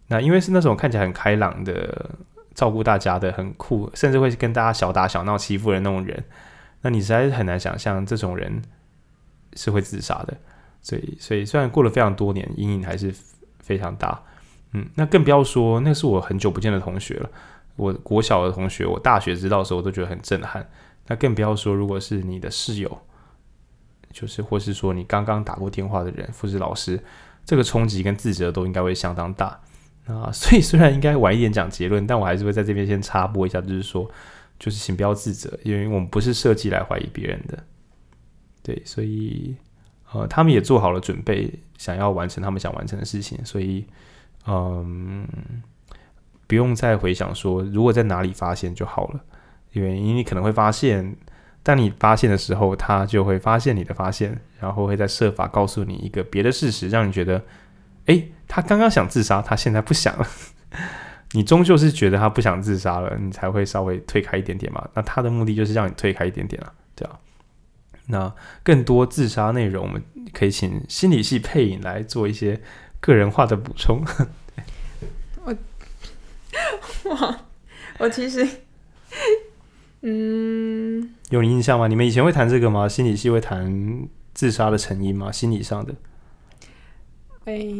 [0.08, 2.10] 那因为是那种看起来很开朗的，
[2.56, 6.24] 照顾大家的，很酷，甚至会跟大家小打小闹、欺负人那种人，
[6.82, 8.62] 那你实在是很难想象这种人
[9.54, 10.36] 是会自杀的。
[10.82, 13.14] 所以，所以虽然过了非常多年，阴影还是
[13.60, 14.24] 非常大。
[14.72, 17.30] 嗯，那更不要说，那是我很久不见的同学了。
[17.80, 20.70] 我国小的同学，我大学知道的时候，我都觉得很震撼。
[21.08, 23.00] 那更不要说，如果是你的室友，
[24.12, 27.02] 就是或是说你刚刚打过电话的人，或是老师，
[27.46, 29.60] 这个冲击跟自责都应该会相当大。
[30.06, 34.10] 啊，所以虽然应该晚一点讲结论，但我还是会在这边先插播一下，就是说，
[34.58, 37.64] 就是请不要自责，因为我们不是设计来怀疑别人的。
[38.64, 39.56] 对，所以
[40.12, 43.86] 呃，他们也做好了准备，想要完成他们想完成的事情，所以
[44.48, 45.28] 嗯，
[46.50, 49.20] 不用再回想说如果在哪里发现就好了，
[49.72, 51.16] 因为你可能会发现，
[51.62, 57.44] 当你发现的时候，他就会发现你的发现，然后会再设法告诉你一个别的事实，让你觉得，
[58.08, 60.28] 诶，他刚刚想自杀，他现在不想了。
[61.34, 64.90] 你终究是觉得他不想自杀了，你才会稍微退开一点点嘛。
[64.96, 67.20] 那他的目的就是让你退开一点点啊，对吧？
[68.08, 68.34] 那
[68.64, 72.60] 更多自杀内容，我们可以请心理系配音来做一些
[73.00, 74.04] 个人化的补充。
[77.04, 77.40] 我， 哇，
[78.00, 78.48] 我其实，
[80.02, 81.88] 嗯，有你印象吗？
[81.88, 82.88] 你们以前会谈这个吗？
[82.88, 85.32] 心理系会谈自杀的成因吗？
[85.32, 85.94] 心理上的？
[87.46, 87.76] 诶，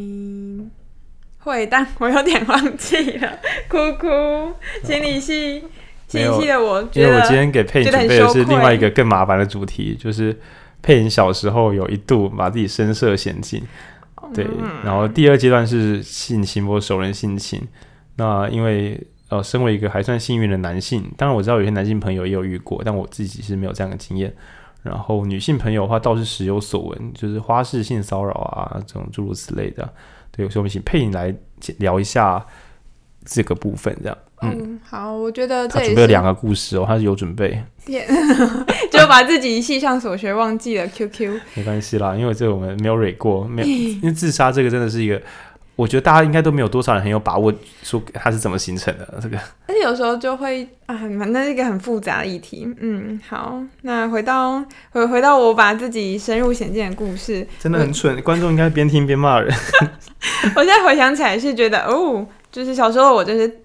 [1.38, 3.38] 会，但我有点忘记了。
[3.68, 4.54] 哭哭，
[4.84, 5.64] 心理系。
[6.08, 10.36] 心理系的我，因为我今天给佩影准备的是另外一个更麻烦的主题，就是
[10.82, 13.62] 佩影小时候有一度把自己深涉险境，
[14.34, 14.44] 对，
[14.84, 17.62] 然后第二阶段是性侵或熟人性侵。
[18.20, 24.30] 那因为呃，身为一个还算幸运的男性，当然我知道有些男性朋友也有遇过，但我自己是没有这样的经验。
[24.82, 29.88] 然后女性朋友的话倒是时有所闻，就是花式性骚扰啊这种诸如此类的。
[30.30, 31.34] 对，所以我们请佩影来
[31.78, 32.44] 聊一下
[33.24, 34.18] 这个部分，这样。
[34.42, 37.62] 嗯，好，我觉得准备了两个故事哦，他是有准备，
[38.90, 40.86] 就把自己系上所学忘记了。
[40.88, 43.68] QQ 没关系啦，因为这个我们没有蕊过，没有，
[44.00, 45.20] 因为自杀这个真的是一个，
[45.80, 47.50] 我觉得大家应该都没有多少人很有把握
[47.82, 49.38] 说它是怎么形成的这个。
[49.66, 52.68] 而且有时候就会啊，反正是一个很复杂的议题。
[52.80, 59.50] 嗯，好，那回到回回到我把自己深入险境的故事，真的很蠢，观众应该边听边骂人。
[60.54, 63.60] 我现在回想起来是觉得哦，就是小时候我就是。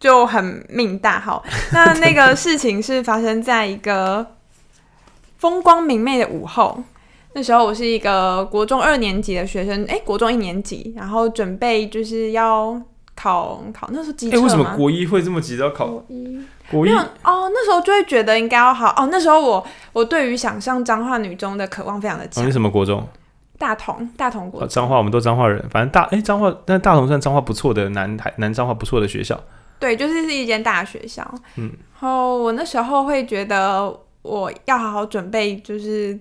[0.00, 4.24] 就很命大好，那那个事情是发生在一个
[5.38, 6.84] 风光明媚的午后。
[7.38, 12.76] 那时候我是一个国中二年级的学生，哎、欸，国中一年级，然后准备就是要
[13.14, 14.36] 考考，那时候机测？
[14.36, 15.86] 哎、欸，为什么国一会这么急着要考？
[15.86, 19.08] 国一，国一哦，那时候就会觉得应该要好哦。
[19.12, 22.42] 那时候我我对于想上彰化女中的渴望非常的强。
[22.42, 23.06] 你、哦、什么国中？
[23.56, 24.68] 大同，大同国中。
[24.68, 29.40] 彰化，我们都彰化人，反正大哎彰化，但大同算彰化不错的南台南彰化不错的学校。
[29.78, 31.24] 对，就是是一间大学校。
[31.54, 31.70] 嗯，
[32.00, 36.18] 然后我那时候会觉得我要好好准备，就是。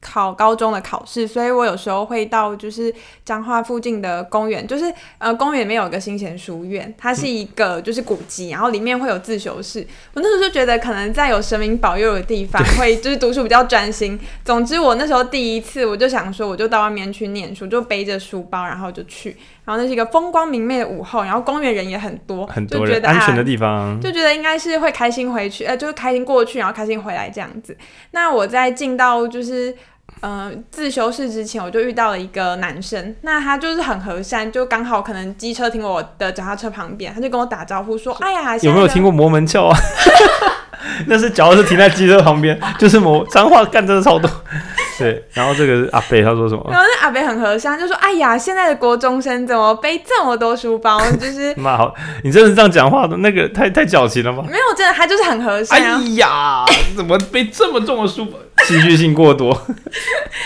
[0.00, 2.92] 考高中的考试，所以我有时候会到就是
[3.24, 9.86] 彰化附近的公园，就是呃公园里面有一个新贤书院，它是一个就是古迹，然后里面会有自修室。
[10.14, 14.18] 我那时候就觉得可能在有神明保佑的地方，会就是读书比较专心。
[14.44, 19.36] 总之我那时候第一次，我就想说，我就到外面去念书，就背着书包，然后就去。
[19.70, 27.76] 然后那是一个风光明媚的午后，然后公园人也很多，很多人，就觉得安全的地方，啊，就觉得应该是会开心回去，呃，就是开心过去，然后开心回来这样子。
[28.10, 29.74] 那我在进到就是。
[30.22, 39.74] 呃，自修室之前我就遇到了一个男生，那他就是很和善，就刚好可能机车停我的脚踏车旁边，他就跟我打招呼说：“哎呀，有没有听过摩门教啊？”
[41.06, 44.30] 那是脚是停在机车旁边，就是某脏话干真的超多。
[44.98, 46.62] 对，然后这个阿北他说什么？
[46.70, 51.00] 然后那阿北很和善，就说：“哎呀，现在的国中生怎么背这么多书包？
[51.12, 53.16] 就是 妈好，你真的是这样讲话的？
[53.16, 54.44] 那个太太矫情了吗？
[54.46, 55.80] 没有，真的他就是很和善。
[55.80, 58.38] 哎呀，怎么背这么重的书包？
[58.66, 59.58] 戏剧性过多，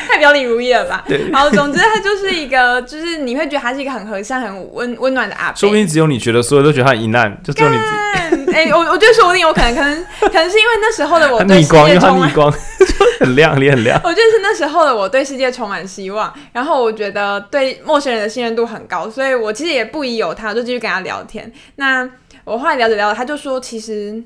[0.08, 1.02] 太表里如一了吧？
[1.08, 5.56] 对，好，总之他就是一个，就是你会觉得他是一个很和善、很温温暖的阿北。
[5.56, 8.33] 说不定只有你觉得，所有人都觉得他很阴暗，就只有你自己。
[8.54, 12.52] 哎、欸，我我觉得说不定我可能，可能可能是因为那时候的我对世界充满，逆光，
[13.18, 14.00] 很亮，脸很亮。
[14.04, 21.52] 我觉得是那时候的我对世界充满希望，然后我觉得对陌生人的信任度很高，所以我其实也不疑有他，就继续跟他聊天。
[21.76, 22.08] 那
[22.44, 24.22] 我后来聊着聊着，他就说，其实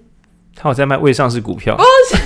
[0.54, 1.74] 他有在卖未上市股票。
[1.76, 2.22] 不是。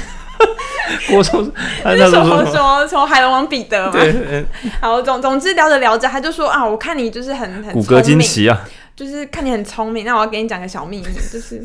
[1.14, 1.50] 我从
[1.84, 4.44] 那时候说从海龙王彼得嘛，对，
[4.80, 8.60] 好，总总之聊着聊着，他就说啊，我看你就是很很骨骼惊奇啊，
[8.94, 11.62] 就是看你很聪明，那我要给你讲个小秘密， 就是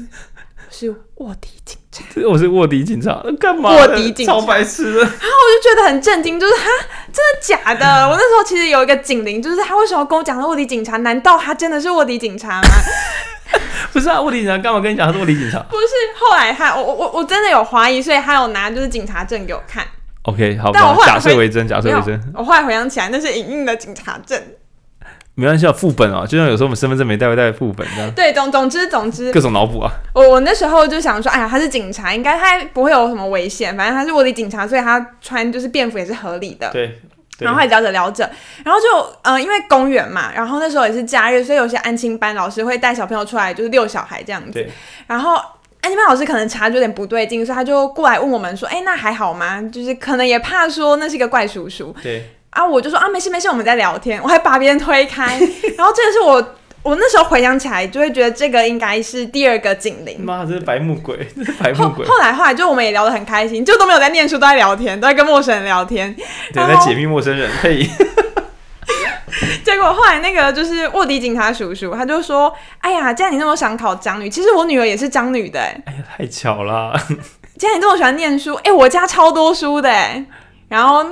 [0.70, 3.70] 是卧底警察，我是卧底警察，干嘛？
[3.72, 6.68] 卧底警察，超白痴的，然后我就觉得很震惊，就是哈，
[7.14, 8.08] 真的假的？
[8.10, 10.98] 我那时候其实有一个警铃，就是他为什么跟我讲卧底警察？
[10.98, 12.68] 难道他真的是卧底警察吗？
[13.94, 15.60] 不是啊，卧底警察干嘛跟你讲他是卧底警察？
[15.72, 15.88] 不是，
[16.20, 19.86] 后来他我我我真的有怀疑，所以他有拿就是警察证给我看。
[20.24, 22.22] OK，好，但我假设为真，假设为真。
[22.36, 24.40] 我后来回想起来，那是影印的警察证。
[25.40, 28.12] 没关系啊，副本啊，就像有时候我们身份证没带，会带副本这样。
[28.12, 29.92] 对，总总之总之，各种脑补啊。
[30.14, 36.70] 我我那时候就想说，哎呀，他是警察，应该他不会有什么危险，反正他是卧底警察，所以他穿就是便服也是合理的。
[36.72, 37.00] 对。
[37.40, 38.28] 然后还聊着聊着，
[38.66, 44.54] 然后就呃，因为公园嘛，然后那时候也是假日，所以有些安亲班老师会带小朋友出来，就是遛小孩这样子。
[44.54, 44.68] 对。
[45.06, 45.36] 然后
[45.82, 49.62] 安亲班老师可能察觉有点不对劲，所以他就过来问我们说：“哎，那还好吗？
[49.72, 52.28] 就是可能也怕说那是一个怪叔叔。”对。
[52.52, 55.40] 啊，我就说啊，没事没事，我们在聊天，我还把别人推开。
[55.78, 56.56] 然后这个是我。
[56.84, 60.24] 我那时候回想起来，就会觉得这个应该是第二个警铃。
[60.24, 62.06] 妈，这是白目鬼， 这是白目鬼。
[62.06, 66.16] 后，后来后来，就我们也聊得很开心，就都没有在念书，都在聊天，都在跟陌生人聊天。
[66.54, 67.52] 对，在解密陌生人。
[67.62, 67.86] 嘿。
[69.66, 76.98] 结果后来那个就是卧底警察叔叔，他就说：“哎呀，既然你那么想考彰女，其实我女儿也是张女的。”哎呀，太巧了。
[77.60, 79.90] 既然你这么喜欢念书，哎，我家超多书的。
[80.70, 81.06] 然后。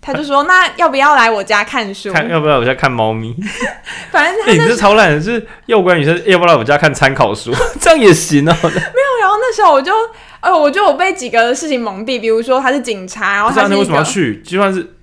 [0.00, 2.12] 他就说：“那要不要来我家看书？
[2.12, 3.34] 看要不要来我家看猫咪？
[4.10, 7.52] 反正他、欸、你这超懒的，是要不然女生要不要来我家看参考书？
[7.80, 8.56] 这样也行哦。
[8.62, 9.92] 没有，然后那时候我就，
[10.40, 14.40] 呃，我就我被几个事情蒙蔽，比如说他是警察，然后他是，是、啊、你为什么要去？
[14.42, 14.94] 就算是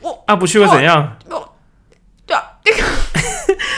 [0.00, 1.16] 我啊，不去会怎样？
[2.26, 2.82] 对啊，那个，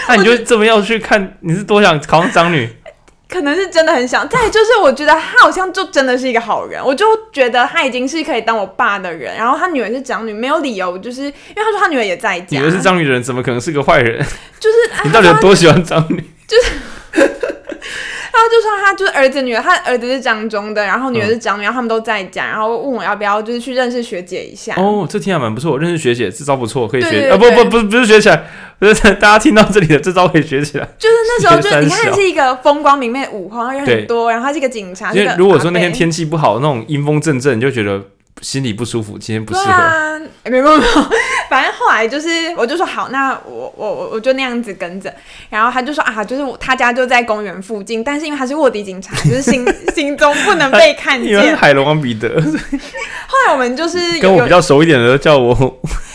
[0.08, 1.36] 那你就这么要去看？
[1.40, 2.76] 你是多想考上长女？”
[3.28, 14.24] 可能是真的很想，再就是我觉得他好像就真的是一个好人，我就觉得他已经是可以当我爸的人，然后他女儿是长女，没有理由，就是因为他说他女儿也在家，女儿是长女的人，怎么可能是个坏人？
[14.58, 16.16] 就是你到底有多喜欢长女？
[16.46, 16.72] 就是。
[18.38, 24.74] 然后就说他就是儿子女儿，他儿子是彰中的，然后女儿是彰女，然后他们都在家，然后问我要不要就是去认识学姐一下。
[24.76, 27.28] 哦，这听还蛮不错，认识学姐这招不错，可以学。
[27.30, 28.44] 啊，不不不是不是学起来，
[28.78, 30.88] 不是大家听到这里的这招可以学起来。
[30.98, 35.12] 就是那时候就你看是一个风光明媚的午后，人很多，然后他是一个警察。
[35.12, 38.00] 因为如果说那天天气不好，那种阴风阵阵，你就觉得。
[38.40, 39.72] 心里不舒服，今天不适合。
[39.72, 40.78] 啊，没有没有，
[41.48, 45.12] 反正后来就是，我就说好，那我我我我就那样子跟着，
[45.50, 51.32] 然后他就说啊，就是他家就在公园附近，但是因为他是卧底警察， 就是行行踪不能被看见。
[51.32, 52.28] 因为是海龙王彼得。
[53.26, 55.54] 后来我们就是跟我比较熟一点的叫我，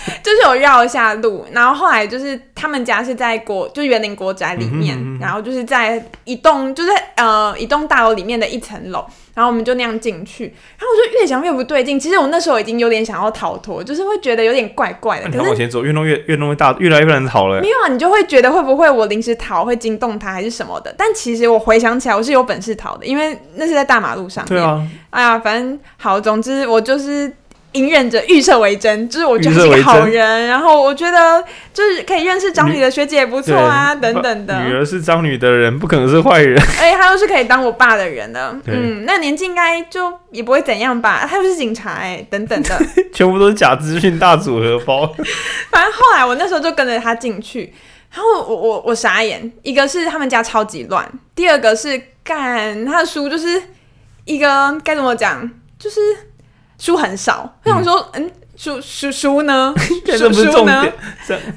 [0.23, 9.05] 就是有绕一下路，然后后来就是他们家是在国，就是园林国宅里面，嗯哼嗯哼，然后就是在一栋就是呃一栋大楼里面的一层楼。
[9.35, 11.99] 然后我们就那样进去，然后我就越想越不对劲。
[11.99, 15.25] 其实我那时候已经有点想要逃脱，就是会觉得有点怪怪的。
[15.25, 17.59] 可是往前走，越弄越越弄越大，越来越难逃了。
[17.59, 20.93] 没有啊，你就会觉得会不会我临时逃会惊动他还是什么的？
[20.95, 24.49] 但其实我回想起来，我是有本事逃的，因为那是在大马路上面。
[24.49, 24.87] 对啊。
[25.09, 27.33] 哎呀，反正好，总之我就是。
[27.73, 31.43] 隐忍着，预设为真，就是我觉得是个好人，然后我觉得
[31.73, 34.63] 就是可以认识张女的学姐也不错啊，等等的。
[34.65, 36.61] 女儿是张女的人，不可能是坏人。
[36.79, 41.27] 哎、欸，他又是可以当我爸的人的，嗯，那年纪应该就也不会怎样吧？
[41.29, 42.79] 他又是警察、欸，哎，等等的，
[43.11, 45.07] 全部都是假资讯大组合包。
[45.71, 47.73] 反正后来我那时候就跟着他进去，
[48.13, 53.59] 然后我我我傻眼，一个是他们家超级乱，第二个是干他的书就是
[54.25, 55.49] 一个该怎么讲，
[55.79, 55.99] 就是。
[56.83, 59.73] 书很少，我想说，嗯，书书书呢？
[60.17, 60.85] 书书呢？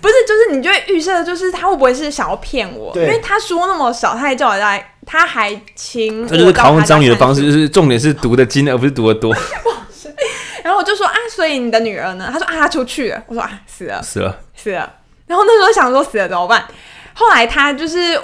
[0.00, 2.92] 不是，就是你就会预设，就是他会不会是想要骗我？
[2.94, 6.28] 因为他书那么少，他还叫我来，他还请我。
[6.28, 9.34] 这就是考上彰女的方式，就是重点是读的精，而不是读的多。
[10.62, 12.30] 然后我就说啊，所以你的女儿呢？
[12.32, 13.20] 他说啊，他出去了。
[13.26, 14.94] 我说啊，死了，死了，死了。
[15.26, 16.64] 然后那时候想说死了怎么办？
[17.14, 18.16] 后来他就是。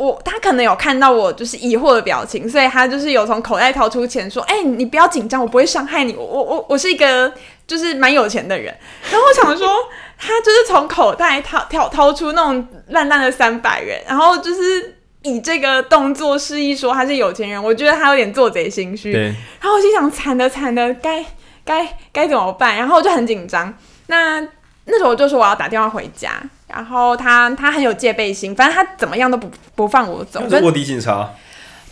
[0.00, 6.14] 我他可能有看到我就是疑惑的表情，所以他就是有从口袋掏出钱说：“哎、欸，你不要紧张，我不会伤害你。
[6.16, 7.30] 我我我我是一个
[7.66, 8.74] 就是蛮有钱的人。”
[9.12, 9.68] 然后我想说，
[10.16, 17.62] 他就是从口袋掏 掏掏出那种烂烂的三百元，然后就是以这个动作示意说他是有钱人。
[17.62, 19.12] 我觉得他有点做贼心虚。
[19.12, 21.22] 然后我心想：惨的惨的，该
[21.62, 22.74] 该该怎么办？
[22.74, 23.74] 然后我就很紧张。
[24.06, 24.40] 那
[24.86, 26.32] 那时候我就说我要打电话回家。
[26.72, 30.48] 然后他他很有戒备心，反正他怎么样都不不放我走。
[30.48, 31.28] 是卧底警察。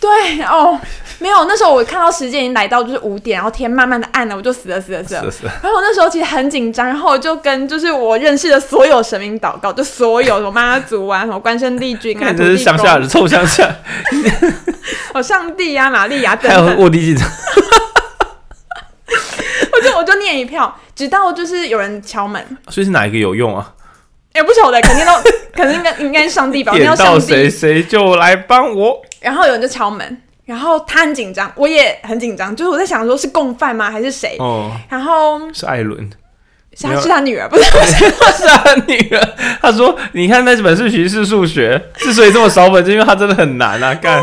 [0.01, 0.79] 对哦，
[1.19, 1.45] 没有。
[1.47, 5.29] 那时候我看到时间已经来到就是五点，然后天慢慢的暗了，我就死了死了死了。
[5.29, 13.69] 死了然后我那时候其实很紧张，然后我就跟就是我认识的所有神明祷告，就所有什么妈祖啊，什么关圣帝君啊，这是乡下人， 臭乡下。
[15.15, 16.65] 哦，上帝呀、啊，玛利亚等等。
[16.65, 17.27] 还有卧底警察。
[19.73, 22.41] 我就我就念一票，直到就是有人敲门。
[22.69, 23.73] 所以是哪一个有用啊？
[24.39, 25.13] 也不晓得，肯定都，
[25.53, 26.73] 肯定应该应该是上帝吧。
[26.73, 29.03] 点到谁谁就来帮我。
[29.21, 33.91] 然后有人就敲门，然后他很紧张，我也很紧张，就是我在想说，是共犯吗？
[33.91, 34.37] 还是谁？
[34.39, 34.71] 哦。
[34.89, 36.09] 然后是艾伦，
[36.77, 39.29] 是他是他女儿，不是 是他女儿。
[39.61, 44.23] 他说：“你看那本是徐氏数学，之所以这么少本，就因为他真的很难啊。”干。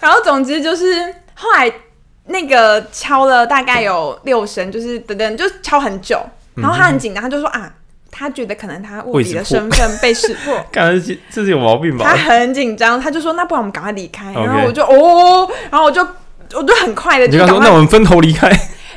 [0.00, 0.84] 然后总之就是
[1.32, 1.72] 后来
[2.26, 6.20] 那个敲了大概有六声，就是等等，就敲很久。
[6.56, 7.72] 然后他很紧张，他就说：“啊。”
[8.16, 12.04] 他觉得可能他卧底的身份被识破，感觉这这是有毛病吧？
[12.08, 16.00] 他很紧张，他就说：“那不然我们赶快离开。”然后我就哦，然后我就
[16.54, 18.48] 我就很快的就赶快，那我们分头离开。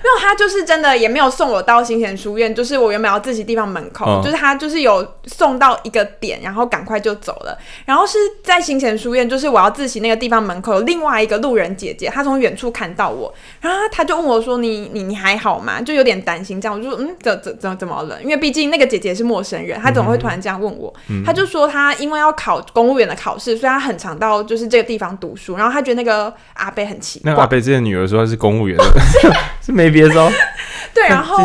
[0.07, 7.57] 没有，他就是真的也没有送我到新贤书院，就是我原本要自习地方门口，哦、就是他就是有送到一个点，然后赶快就走了。
[7.85, 20.93] 然后是在新贤书院，就是我要自习那个地方门口有另外一个路人姐姐，她从远处看到我，然后她就问我说：“你你你还好吗？”就有点担心这样，我就说：“嗯，怎怎怎怎么了？”因为毕竟那个姐姐是陌生人，她怎么会突然这样问我？
[21.09, 25.55] 嗯、她就说她因为要考公务员的考试，所以她很常到就是这个地方读书。
[25.55, 27.31] 然后她觉得那个阿贝很奇怪。
[27.31, 28.85] 那阿贝之前女儿说她是公务员的，
[29.67, 30.31] 是没别招。
[30.93, 31.37] 对，然后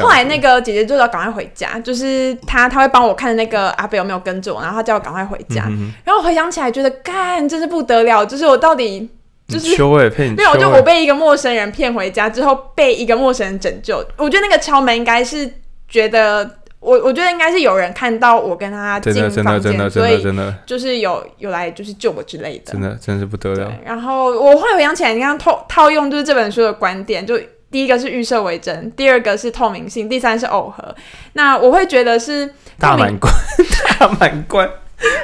[0.00, 5.64] 后来那个姐姐就要赶快回家，就是她她会帮我看那个阿北有没有跟着我，然后她叫我赶快回家。
[5.68, 9.06] 嗯、然后回想起来觉得，干，真是不得了，就是我到底
[9.46, 13.98] 就是没有，就我被一个陌生人骗回家之后，被一个陌生人拯救。
[14.16, 15.52] 我觉得那个敲门应该是
[15.86, 16.48] 觉得
[16.80, 19.12] 我，我觉得应该是有人看到我跟他进
[19.42, 20.24] 房间，所以
[20.64, 22.72] 就是有有来就是救我之类的。
[22.72, 23.70] 真的，真是不得了。
[23.84, 27.38] 然后我后来回想起来，你看套套用就是这本书的观点就。
[27.74, 30.94] 第一个是预设为真，第二个是透明性，第三是耦合。
[31.32, 32.48] 那我会觉得是
[32.78, 33.34] 大满贯，
[33.98, 34.70] 大满贯，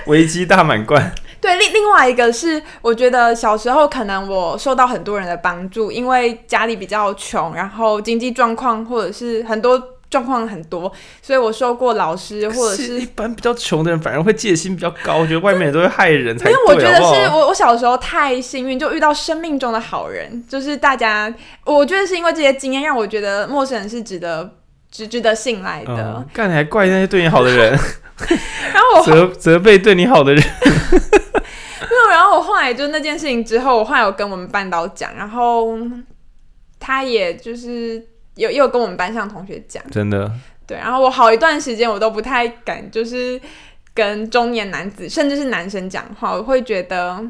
[0.07, 1.13] 危机大满贯。
[1.41, 9.81] 对，另另外一个是，我觉得小时候可能我受到很多人的帮助，因为家里比较穷，然后经济状况或者是很多。
[10.11, 10.93] 状况很多，
[11.23, 16.51] 所以我受过老师，或者是，是一般比较穷的人，反而会戒心比较高，觉得外面人都会害人才。
[16.51, 21.33] 因为我觉得是我我小时候太幸运，就遇到生命中的好人，就是大家，
[21.65, 24.57] 我觉得是因为这些经验让我觉得陌生人是值得
[24.91, 26.27] 值值得信赖的。
[26.35, 27.71] 干、嗯、你还怪那些对你好的人，
[28.75, 30.43] 然后我责责备对你好的人。
[30.61, 35.79] 没有，然后我后来就那件事情之后，我后来有跟我们班导讲，然后
[36.81, 38.05] 他也就是。
[38.41, 40.33] 有又跟我们班上同学讲，真的
[40.67, 43.41] 对，然后我好一段时间我都不太敢，就是
[43.93, 47.23] 跟中年男子甚至是男生讲话，我会觉得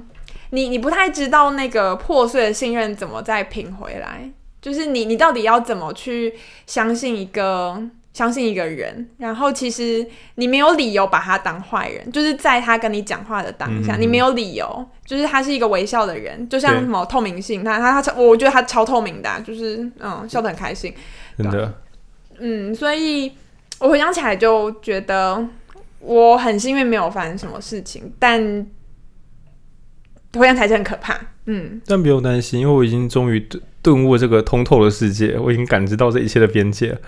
[0.50, 4.30] 你你不太知道那个破碎的信任怎么再拼回来，
[4.62, 6.34] 就是你你到底要怎么去
[6.66, 7.82] 相信一个。
[8.12, 10.04] 相信一个人，然后其实
[10.34, 20.92] 你没有理由把他当坏人，就是在他跟你讲话的当下，嗯、你没有理由，就是他是一个微笑的人，就像什么透明性，他他他超，我觉得他超透明的、啊，就是嗯，笑得很开心，
[21.38, 21.72] 真的，
[22.40, 23.32] 嗯，所以
[23.78, 25.46] 我回想起来就觉得
[26.00, 28.66] 我很幸运没有发生什么事情，但
[30.34, 36.98] 回想起来是很可怕，嗯，但不用担心，因为我已经终于顿顿悟这个通透的世界，我已经感知到这一切的边界。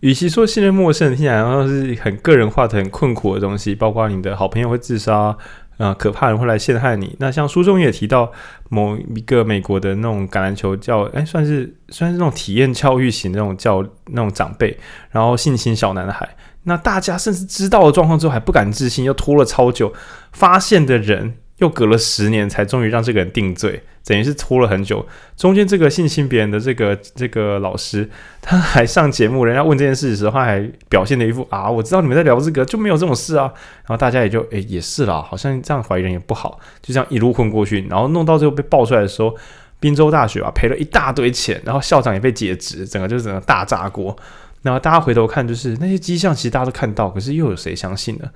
[0.00, 5.36] 与其说信任陌生人，听起来好像是很个人化的、很困苦的东西，包括你的好朋友会自杀，啊、
[5.78, 7.16] 呃，可怕人会来陷害你。
[7.18, 8.30] 那像书中也提到
[8.68, 14.78] 某一个美国的那种橄榄球教，哎，算是算是那种体验教育型那种教那种长辈，
[15.10, 16.28] 然后性侵小男孩。
[16.64, 19.92] 那大家甚至知道了状况之后还不敢置信，又拖了超久，
[20.32, 21.36] 发现的人。
[21.58, 25.06] 又隔了十年，才终于让这个人定罪，等于是拖了很久。
[25.36, 28.08] 中间这个性侵别人的这个这个老师，
[28.42, 33.44] 他还上节目，人家问这件事的时候，他还表现了一副啊，我知道你们在聊这个，就没有这种事啊。
[33.86, 37.86] 然后大家也就诶、也是啦，好像这样怀疑人也不好，就这样一路混过去。
[37.88, 39.34] 然后弄到最后被爆出来的时候，
[39.80, 44.14] 宾州大学啊赔了一大堆钱，然后校长也被解职，整个就是整个大炸锅。
[44.62, 48.28] 然后大家回头看，就是那些迹象，其实大家都看到，可是又有谁相信呢？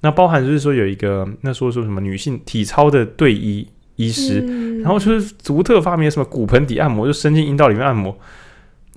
[0.00, 8.16] 那包含就是说有一个那说说什么女性体操的队医医师，嗯、然后就是独特发明什么骨盆底按摩，就伸进阴道里面按摩。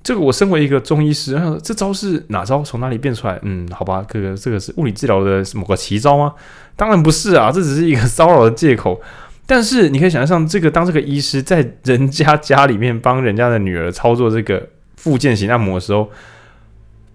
[0.04, 2.62] 这个我身为一个中医师，这招是哪招？
[2.64, 3.40] 从哪里变出来？
[3.42, 6.34] 嗯，好吧，这个这个是物理治疗的某个奇招吗？
[6.76, 9.02] 当然不是啊，这只是一个 骚扰的借口。
[9.48, 16.10] 但是你可以想象，这个当这个医师在人家家里面帮人家的女儿操作这个复健型按摩的时候。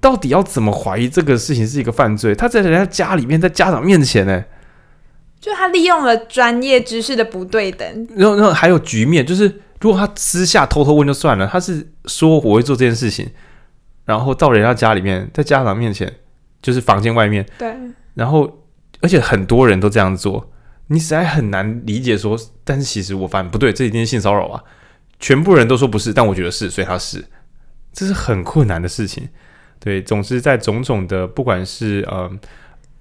[0.06, 2.32] 到底要怎么怀疑这个事情是一个犯罪？
[2.32, 4.44] 他在人家家里面，在家长面前呢，
[5.40, 8.08] 就他利用了专业知识的不对等。
[8.14, 9.46] 然后，然后还有局面，就是
[9.80, 13.28] 如果他私下偷偷问就算了，他是说我会做这件事情，
[14.04, 16.14] 然后到人家家里面，在家长面前，
[16.62, 17.74] 就是房间外面，对，
[18.14, 18.62] 然后
[19.00, 20.52] 而且很多人都这样做，
[20.86, 24.62] 你实在很难理解说，但是其实我发现不对，这一定是性骚扰啊！
[25.18, 27.24] 全部人都说不是，但我觉得是，所以他是，
[27.92, 29.28] 这是很困难的事情。
[29.78, 32.30] 对，总之在种种的不管是呃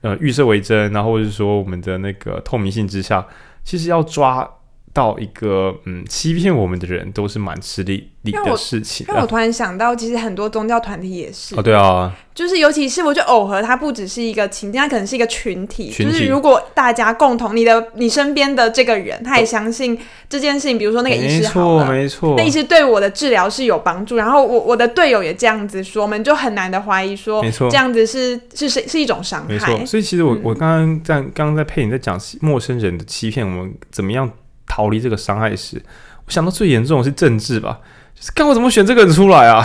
[0.02, 3.26] 呃预设为真，然后或者是说我们的那个透明性之下，
[3.64, 4.48] 其实要抓
[4.96, 9.06] 到一个嗯，欺骗我们的人都是蛮吃力力的事情。
[9.10, 15.90] 让我突然想到，其实很多宗教团体也是哦，对啊，就是尤其是我觉得耦合，它不只是一个情境，它可能是一个群体。
[15.90, 29.54] 群体就是如果大家共同，你的你身边的这个人，他也相信这件事情，比如说那个医师好了，没错，没错，那医师对我的治疗是有帮助，然后我我的队友也这样子说，我们就很难的怀疑说，没错，这样子是是是是一种伤害。
[29.54, 34.32] 没错，所以其实我、嗯、我刚刚在刚刚在配你在讲陌生人的欺骗，我们怎么样？
[34.68, 35.82] 逃离这个伤害时，
[36.26, 37.80] 我想到最严重的是政治吧，
[38.16, 39.64] 就是看我怎么选这个人出来啊？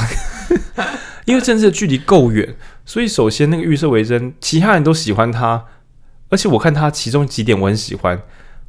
[1.26, 5.64] 因为政治的距离够远，所以首先那个预设为真，其他人都喜欢他，
[6.28, 8.20] 而且我看他其中几点我很喜欢，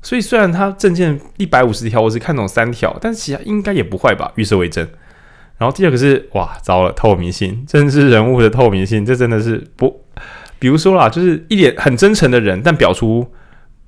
[0.02, 4.32] 所以虽然他证件一百五十条，我只看懂三条，但是其他应该也不坏吧？
[4.36, 4.88] 预设为真。
[5.58, 10.04] 然后第二个是哇，糟了，透明性，政治人物的透明性，这真的是不，
[10.60, 13.32] 比如说啦，就是一脸很真诚的人，但表出。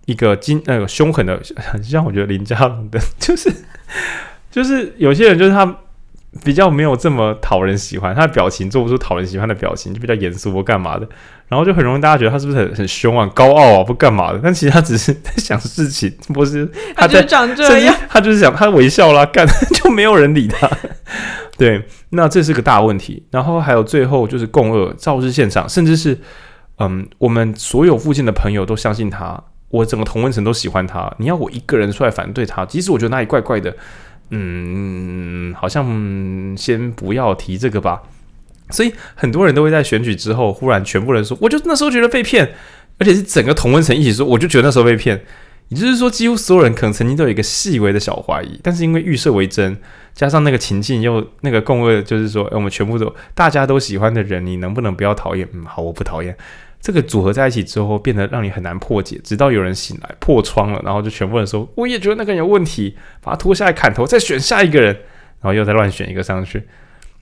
[0.06, 3.52] 一个金那个凶狠的，很像我觉得林家龙的， 就是
[4.52, 5.78] 就是有些人就是他
[6.44, 11.08] 比较没有这么讨人喜欢，他的表情做不出讨人喜欢的表情，就比较严肃或干嘛的，
[11.48, 14.40] 然后就很容易大家觉得他是不是很很凶啊、高傲啊，不干嘛的？
[14.44, 19.46] 但其实他只是在想事情，不是他在长这样，他就是想他微笑啦，干
[19.84, 20.68] 就没有人理他。
[21.56, 23.24] 对，那这是个大问题。
[23.30, 26.18] 然后还有最后就是共恶肇事现场，甚至是
[26.80, 29.40] 嗯，我们所有附近的朋友都相信他。
[29.74, 33.76] 我整个同温层都喜欢他，你要我一个人出来反对他，即使我觉得哪里怪怪的，
[34.30, 35.84] 嗯，好像
[36.56, 38.04] 先不要提这个吧。
[38.70, 42.54] 所以很多人都会在选举之后，忽然全部人说，我就那时候觉得被骗，
[43.00, 45.26] 而且是整个同温层一起说，我就觉得那时候被骗。
[45.70, 49.76] 也就是说，几乎所有人可能曾经都有一个细微的小怀疑，但是因为预设为真，
[50.14, 55.48] 加上那个情境又那个共轭，就是说，我们全部都大家都喜欢的人，你能不能不要讨厌？
[55.54, 56.36] 嗯，好，我不讨厌。
[56.84, 66.68] 这个组合在一起之后，变得让你很难破解，直到有人醒来破窗了，然后就全部人说：“我也觉得那个人有问题，把他拖下来砍头，再选下一个人，然后又再乱选一个上去。”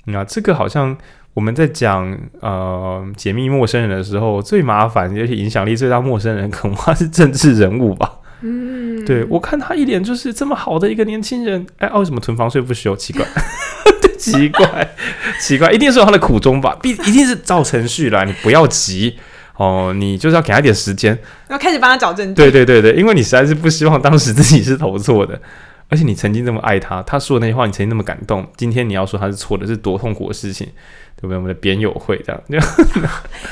[0.06, 0.98] 那这个好像
[1.36, 8.14] 我们在讲呃解密陌生人的时候，最麻烦而且影响力最大陌生人，恐怕是政治人物吧？
[8.42, 12.96] 嗯，对，我看他一脸就是这么好的一个年轻人，哎，为什么囤房税不修？
[12.96, 13.24] 奇怪，
[14.18, 14.96] 奇怪，
[15.40, 16.76] 奇怪，一定是有他的苦衷吧？
[16.82, 19.20] 必一定是照程序啦，你不要急。
[19.58, 21.18] 哦，你就是要给他一点时间，
[21.50, 22.34] 要开始帮他找证据。
[22.34, 25.40] 对对对对，因为你实在是不希望当时自己是投错的，
[25.90, 30.66] 而且你曾经这么爱他，他说的那些话你曾经那么感动，今天你要说他是错的，是多痛苦的事情，
[31.16, 31.38] 对不对？
[31.38, 32.42] 我们的编友会这样，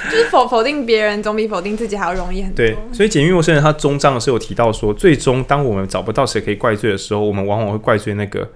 [0.10, 2.56] 就是否否定别人总比否定自己还要容易很多。
[2.56, 8.50] 对，所以解密陌生人他终章的时候有提到说，最终当我们找不到谁可以怪罪的时候，我们往往会怪罪那个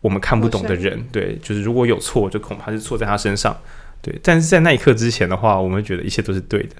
[0.00, 1.06] 我们看不懂的人。
[1.12, 3.56] 对，就是如果有错，就恐怕是错在他身上。
[4.00, 6.76] 对，但是在那一刻之前的话，我们觉得一切都是对的。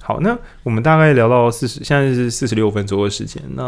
[0.00, 3.42] 好，那我们大概聊到四十，现在是四十六分左右的时间。
[3.54, 3.64] 那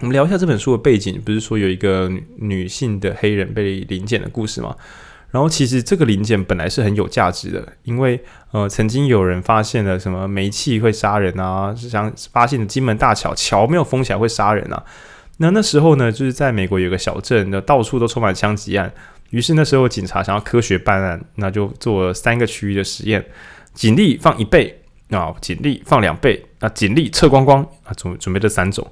[0.00, 4.74] 我们聊一下这本书的背景，不是说有一个女，性的黑人被临检的故事吗？
[5.30, 8.22] 然后其实这个临检本来是很有价值的，因为
[8.52, 14.82] 呃，曾经有人发现了什么煤气会杀人啊，像发现的金门大桥桥没有封起来会杀人啊。
[15.38, 18.90] 那那时候呢，就是在美国有个小镇，那到处都充满枪击案。
[19.30, 23.24] 于是那时候警察想要科学办案，那就做三个区域的实验，
[23.74, 24.82] 警力放一倍。
[25.10, 28.84] 啊，警力放两倍，那警力测光光啊，准准备这三种，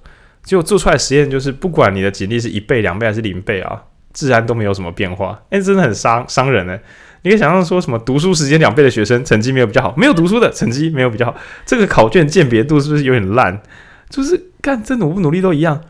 [0.44, 3.82] 结果做出来实验就是，不管你的警力是一倍、两倍还是零倍啊，
[4.12, 5.42] 治安都没有什么变化。
[5.50, 6.78] 哎，真的很伤伤人呢。
[7.22, 13.60] 你可以想象说什么，读书时间两倍的学生成绩没有比较好，没有读书的成绩没有比较好，这个考卷鉴别度是不是有点烂？
[14.08, 15.80] 就是干这努不努力都一样。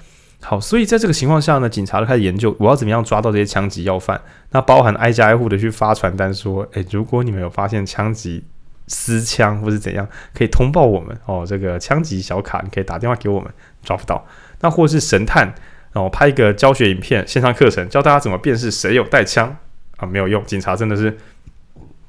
[0.45, 4.20] 好，所以在这个情况下呢，警察就开始研究我要怎么样抓到这些枪击要犯，
[4.51, 8.45] 那包含挨家挨户的去发传单说，哎，如果你们有发现枪击。
[8.86, 11.42] 私枪或是怎样，可以通报我们哦。
[11.49, 13.51] 这个枪击小卡，你可以打电话给我们，
[13.82, 14.22] 抓不到。
[14.61, 15.47] 那或是神探，
[15.95, 19.57] 然后拍一个教学影片、线上课程，教大家怎么辨识谁有带枪
[19.97, 20.45] 啊，没有用。
[20.45, 21.16] 警察真的是，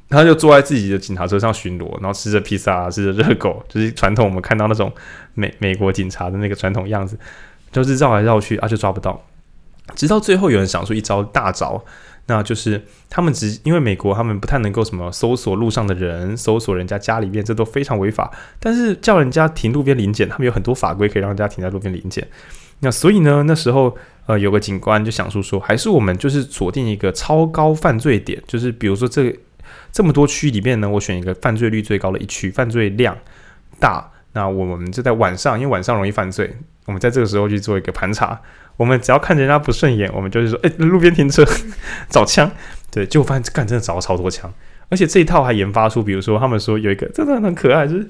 [0.09, 4.91] 他就坐在自己的警察车上巡逻，然后吃着披萨，吃着热狗，就是传统我们看到那种
[5.33, 7.17] 美美国警察的那个传统样子，
[7.83, 9.23] 就是绕来绕去啊，就抓不到。
[9.95, 11.83] 直到最后，有人想出一招大招。
[12.27, 18.33] 那就是他们只因为美国他们不太能够什么搜索路上的人，搜索人家家里面，这都非常违法。
[18.59, 22.27] 但是叫人家停路边临检，他们有很多法规可以让人家停在路边临检。
[22.79, 23.95] 那所以呢，那时候
[24.25, 29.31] 呃有个警官就想说说，还是我们就是锁定一个超高犯罪点，就是比如说这
[29.91, 33.15] 这么多区里面呢，我选一个犯罪率最高的一区，犯罪量
[33.79, 34.11] 大。
[34.33, 38.39] 那我们就在晚上，因为晚上容易犯罪，我们在这个时候去做一个盘查。
[38.77, 41.45] 我们只要看人家不顺眼，我们就是说，哎，路边停车
[42.09, 42.51] 找枪，
[42.91, 44.53] 对，结果发现干真的找了超多枪，
[44.89, 48.09] 而且这一套还研发出，比如说他们说有一个真的很可爱，就是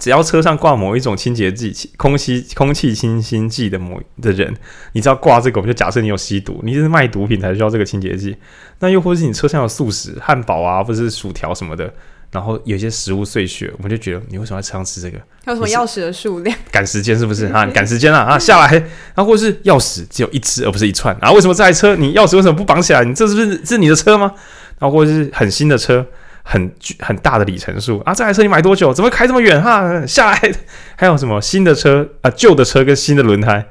[0.00, 4.52] 只要车上挂某一种清洁剂、空气空气清新剂的某的人，
[4.94, 8.36] 你只要挂这个，我们就假设你有吸毒，你是卖毒品才需要这个清洁剂。
[8.80, 11.94] 那又或是你车上有速食、汉堡啊，或者是薯条什么的，
[12.30, 15.18] 然后有些食物碎屑，我们就觉得你为什么在车上吃这个？
[15.44, 16.56] 还有什么钥匙的数量？
[16.70, 17.66] 赶时间是不是 啊？
[17.66, 18.38] 赶时间啊啊！
[18.38, 18.72] 下来，
[19.14, 23.04] 然后或是钥匙只有一只而不是一串，然后为什么这台车你钥匙为什么不绑起来？
[23.04, 24.32] 你这是不是是你的车吗？
[24.78, 26.06] 然后或者是很新的车。
[26.50, 28.14] 很很大的里程数啊！
[28.14, 28.90] 这台车你买多久？
[28.90, 30.06] 怎么开这么远哈？
[30.06, 30.52] 下来
[30.96, 32.30] 还有什么新的车啊？
[32.30, 33.66] 旧的车跟新的轮胎，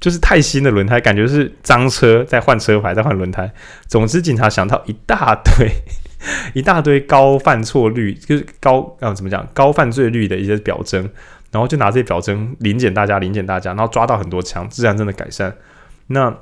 [0.00, 3.48] 就是太新的轮胎，感觉是脏车在换车牌，在换轮胎。
[3.86, 5.70] 总之，警察想到一大堆
[6.54, 11.08] 一大堆高犯错率，就是高啊怎么讲高犯罪率的一些表征，
[11.50, 15.56] 然后就拿这些表征临检大家，临检大家，然后抓到很多枪，治安真的改善。
[16.06, 16.36] 那。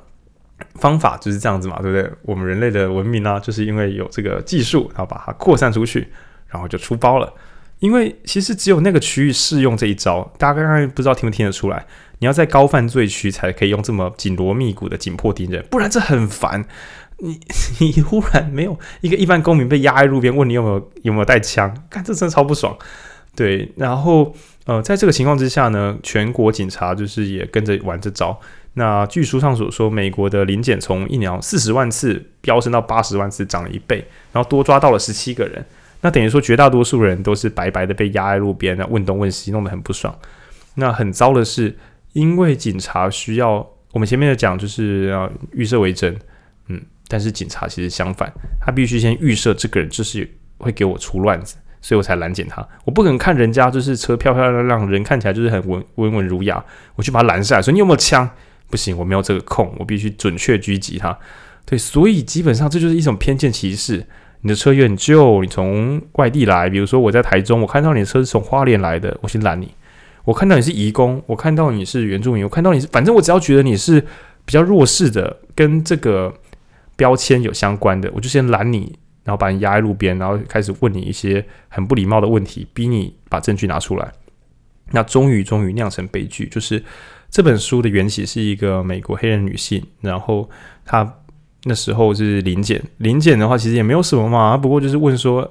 [0.76, 2.08] 方法就是这样子嘛，对不对？
[2.22, 6.06] 我们人类的文明呢、就是因为有这个技术，然后把它扩散出去，
[6.46, 7.34] 然后就出包了。
[7.80, 11.84] 因为其实只有那个区域适用这一招，大家刚刚不知道听不听得出来？
[12.20, 16.64] 你要在高犯罪区才可以用这么紧锣密鼓的紧迫敌人，不然这很烦。
[17.22, 17.38] 你
[17.78, 22.76] 你忽然没有一个一般公民被压在路边，问你有没有有没有带枪，看这真的超不爽。
[23.34, 24.34] 对，然后
[24.66, 28.38] 呃，在这个情况之下呢，全国警察就是也跟着玩这招。
[28.74, 35.64] 那据书上所说，美国的临检从一年四十万次飙升到八十万次，涨了一倍，然后多抓到了十七个人。
[36.00, 40.12] 那等于说，绝大多数人都是白白的被压在路边，问东问西，弄得很不爽。
[40.74, 41.76] 那很糟的是，
[42.12, 46.16] 因为警察需要我们前面的讲，就是要预设为真，
[46.68, 46.80] 嗯，
[47.12, 52.66] 但是警察其实相反，他必须先预设这个人就是会给我出乱子，所以我才拦检他。
[52.86, 56.64] 我不可能看人家就是车漂漂亮亮，人看起来就是很文温文儒雅，
[56.96, 58.26] 我去把他拦下来，说你有没有枪？
[58.70, 61.18] 不行，我没有这个空，我必须准确狙击他。
[61.66, 64.06] 对，所以基本上这就是一种偏见歧视。
[64.40, 69.74] 你的车有点旧，你从外地来，比如说我在台中，我看到你的车是从花莲来的，我先拦你。
[70.24, 74.00] 我看到你是移工，我看到你是原住民，我看到你是，反正我只要觉得你是
[74.44, 76.32] 比较弱势的，跟这个
[76.96, 84.12] 标签有相关的，我就先拦你，然后把你压在路边，然后开始问你一些很不礼貌的问题，逼你把证据拿出来。
[84.90, 86.82] 那终于，终于酿成悲剧，就是。
[87.34, 90.46] 这本书的缘起是一个美国黑人女性，然后
[90.84, 91.14] 她
[91.62, 95.50] 那时候是临检，临检的话其实也没有什么嘛，不过就是问说，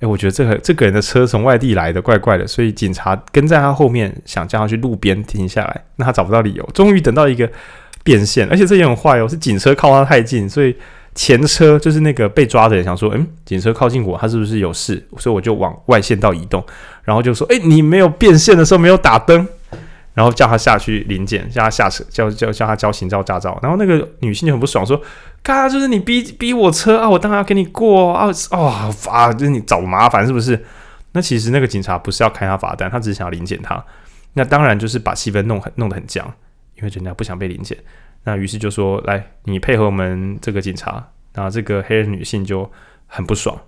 [0.00, 7.50] 哎，我觉得这个这个人的车从外地来的，怪怪的，所以警察跟在他后面，想叫他去路边停下来，那他找不到理由，终于等到一个
[8.04, 10.76] 变线，而且这也很坏哦，是警车靠他太近，所以
[11.16, 15.04] 前车就是那个被抓的人想说，嗯，警车靠近我，他是不是有事？
[15.18, 16.64] 所以我就往外线道移动，
[17.02, 19.48] 然后就说，哎，你没有变线的时候没有打灯。
[20.14, 23.58] 然后叫他下去临检，叫他下车，叫叫叫他交行照驾照。
[23.60, 24.96] 然后那个女性就很不爽，说
[25.42, 30.64] ：“嘎，就是你逼逼我车啊，我当然要给你过啊，哦，啊，就是你找麻烦是不是？”
[31.10, 33.84] 那其实那个警察不是要开他罚单，他只是想要临检他。
[34.34, 36.24] 那当然就是把气氛弄很弄得很僵，
[36.84, 37.76] 因为人家不想被临检。
[38.24, 42.70] 那于是就说：“来，你配合我们这个警察。”然后这个黑人女性就
[43.06, 43.60] 很不爽，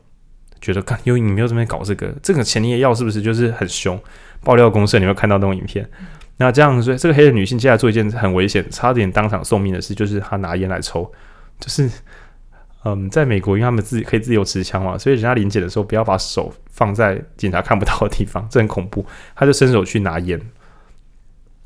[0.60, 3.20] 觉得看，因为你没有这边搞这个，这个钱你也要是不是？
[3.20, 4.00] 就是很凶，
[4.44, 5.88] 爆料公社，你会看到那种影片。
[6.36, 11.10] 那这样，所以这个黑人女性接下来做一件很危险、差点当场送命的事，就是她拿烟来抽。
[11.58, 11.90] 就是，
[12.84, 19.04] 嗯，在美国，因为他们自己可以自由持枪嘛，所以人家临检的时候不要把手放在警察看不到的地方，这很恐怖。
[19.34, 20.40] 她就伸手去拿烟，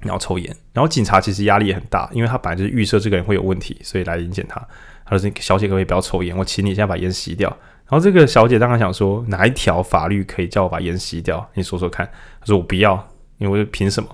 [0.00, 0.56] 然后抽烟。
[0.72, 4.60] 然后警察其实压力也很大，因为他本来就是预设这个人会有问题，所以来临检他。
[5.04, 6.36] 他说：“小姐可不可以不要抽烟？
[6.36, 7.48] 我请你现在把烟吸掉。”
[7.90, 11.44] 然后这个小姐当然想说：“哪一条法律可以叫我把烟吸掉？
[11.54, 14.08] 你说说看。”他说：“我不要，因为凭什么？”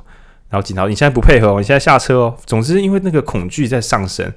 [0.48, 2.38] 然后警察，你现在不配合哦，你现在下车哦。
[2.46, 4.32] 总之，因为那个恐惧在上升，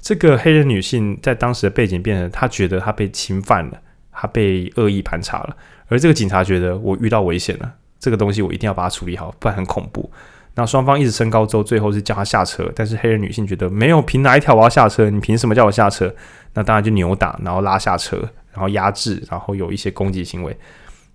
[0.00, 3.80] 这个黑人女性在当时的背景变成，她觉得她被侵犯了，
[4.10, 5.56] 她被恶意盘查了。
[5.86, 10.10] 而这个警察觉得我遇到危险了，这个东西我一定要把它处理好，不然很恐怖。
[10.54, 12.70] 那双方一直升高之后，最后是叫她下车。
[12.74, 15.08] 但是黑人女性觉得没有，凭哪一条我要下车？
[15.10, 16.14] 你凭什么叫我下车？
[16.54, 18.18] 那当然就扭打，然后拉下车，
[18.52, 20.56] 然后压制，然后有一些攻击行为。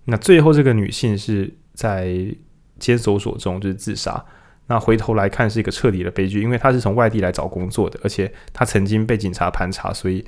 [0.04, 2.34] 那最后这个女性是在。
[2.80, 4.24] 监守所中就是自杀。
[4.68, 10.24] 那回头来看是一个彻底的悲剧，因为她是从外地来找工作的，而且她曾经被警察盘查，所以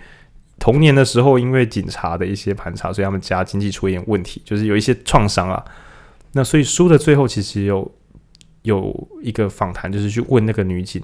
[0.58, 5.64] 童年的时候因为警察的一些盘查，所以他们家经济出现问题，就是有一些创伤啊。
[6.32, 7.88] 那所以书的最后其实有
[8.62, 11.02] 有一个访谈，就是去问那个女警，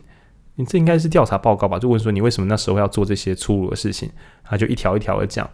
[0.55, 1.79] 你这应该是调查报告吧？
[1.79, 4.11] 就问说你为什么那时候要做这些粗鲁的事情？
[4.45, 5.51] 他就一条一条的讲。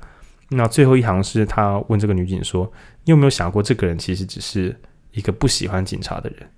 [0.51, 2.71] 那最后一行是他问这个女警说
[3.05, 4.79] ：“你有没有想过，这个人其实只是？”
[5.13, 6.49] 一个不喜欢警察的人，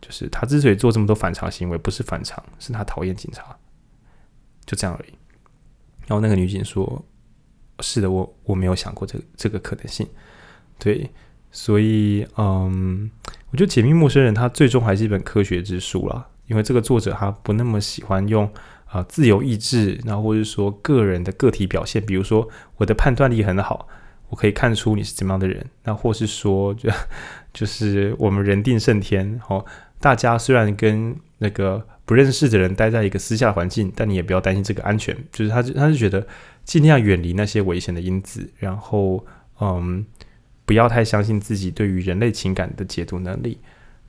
[0.00, 3.56] 就是他之所以做这么多反常行为，不是反常，是他讨厌警察，
[4.66, 5.12] 就这样而已。
[6.08, 7.04] 然后那个女警说
[7.78, 10.04] ：“是的，我我没有想过这这个可能性。”
[10.76, 11.08] 对，
[11.52, 13.08] 所以嗯，
[13.50, 18.48] 我觉得《解密陌生人》它最终还是一本科学之书啦，因为这个作者他不那么喜欢用
[18.86, 23.86] 啊、自由意志，然后或者说个人的个体表现，比如说我的判断力很好，
[24.28, 26.90] 我可以看出你是怎么样的人，那或是说就
[27.52, 29.64] 就是我们人定胜天，哦，
[30.00, 36.26] 大家虽然跟那个不认识的人待在一个私下环境，但你也不要担心这个安全，就是他他是觉得
[36.64, 39.24] 尽量远离那些危险的因子，然后
[39.60, 40.06] 嗯。
[40.70, 43.58] 不要太相信自己对于人类情感的解读能力，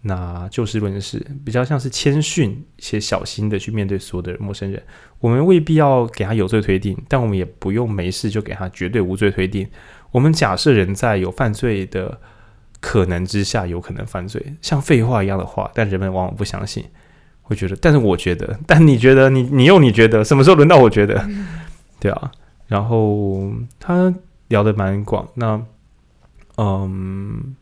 [0.02, 4.80] 那就事论事，比较像是谦逊且小心的去面对所有的陌生人。
[5.20, 9.68] 我们未必要给他有罪推定，但我们也不用没事就给他绝对无罪推定。
[10.12, 12.22] 我们假设人在有犯罪的
[12.80, 16.86] 可能之下，有可能犯罪，像废话一样的话，但人们往往不相信，
[17.42, 17.76] 会觉得。
[17.78, 21.28] 但是我觉得，但你觉得，你你又你觉得，什么时候轮到我觉得？
[22.00, 22.32] 对啊。
[22.68, 24.14] 然后他
[24.50, 25.60] 聊得蛮广，那。
[26.62, 27.56] 嗯，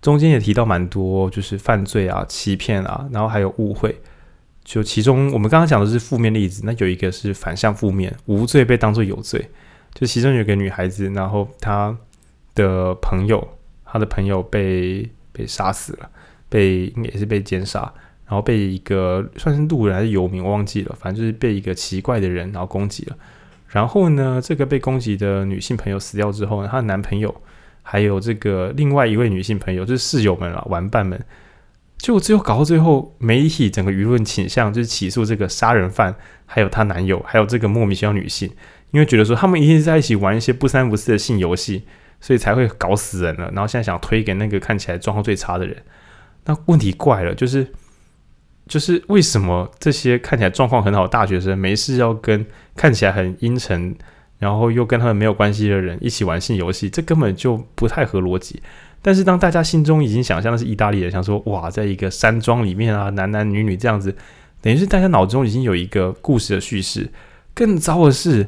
[0.00, 4.00] 中间也提到蛮多，就是犯罪啊、欺骗啊，然后还有误会。
[4.64, 9.50] 就其中我们刚刚讲的是负面例子，那有一个是反向负面，无罪被当作有罪。
[9.92, 11.94] 就其中有个女孩子，然后她
[12.54, 13.46] 的朋友，
[13.84, 16.08] 她的朋友被被杀死了，
[16.48, 17.80] 被应该也是被奸杀，
[18.24, 23.16] 然后被一个算是路人还是游民，忘记了，反正就是被一个奇怪的人然后攻击了。
[23.68, 27.34] 然后呢，这个被攻击的女性朋友死掉之后呢，她的男朋友。
[27.86, 31.22] 还有这个另外一位女性朋友，就是室友们啊，玩伴们，
[31.98, 36.16] 就最后搞到最后，媒体整个舆论倾向就是起诉这个杀人犯，
[36.46, 38.50] 还有她男友，还有这个莫名其妙女性，
[38.90, 41.84] 因为觉得说他们一定是在一起玩一些不三不四的性游戏，
[42.20, 43.50] 所以才会搞死人了。
[43.52, 45.76] 然后现在想推给那个看起来状况最差的人，
[46.46, 47.70] 那问题怪了，就是
[48.66, 53.94] 就是为什么这些看起来状况很好的大学生，没事要跟看起来很阴沉，
[54.44, 58.60] 然后又跟他们没有关系的人一起玩性游戏，这根本就不太合逻辑。
[59.00, 64.14] 但是当大家心中已经想象的是意大利人，想说哇，在一个山庄里面啊，男男女女这样子，
[64.60, 67.10] 等于是大家脑中已经有一个故事的叙事。
[67.54, 68.46] 更糟的是，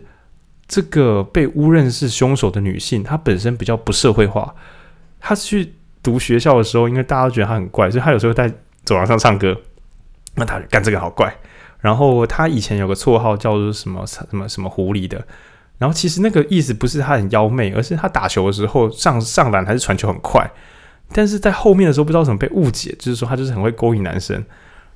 [0.68, 4.54] 这个被误认是凶手的女性，她本身比较不社会化。
[5.18, 5.72] 她去
[6.02, 8.52] 读学校的时候，因为大家都觉得她很怪，所以她有时候在
[8.84, 9.58] 走廊上唱歌，
[10.34, 11.34] 那她干这个好怪。
[11.80, 15.26] 然后她以前有个绰号叫做什么什么什么狐狸的。
[15.78, 20.50] 然后其实那个意思不是他很妖媚，而是他打球的时候上上篮还是传球很快，
[21.12, 24.42] 但是在后面的时候不知道怎么被误解，就是说他就是很会勾引男生。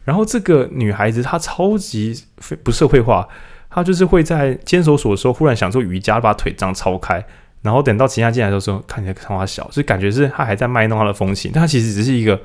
[0.02, 3.28] 然后这个女孩子她超级非不社会化，
[3.68, 7.22] 她就是会在监守所的时候忽然想做瑜伽，把腿张超开，
[7.60, 12.40] 然后等到其他进来的时候看起来看他小，所以感觉是她还在卖弄她的风情，但他其实只是一个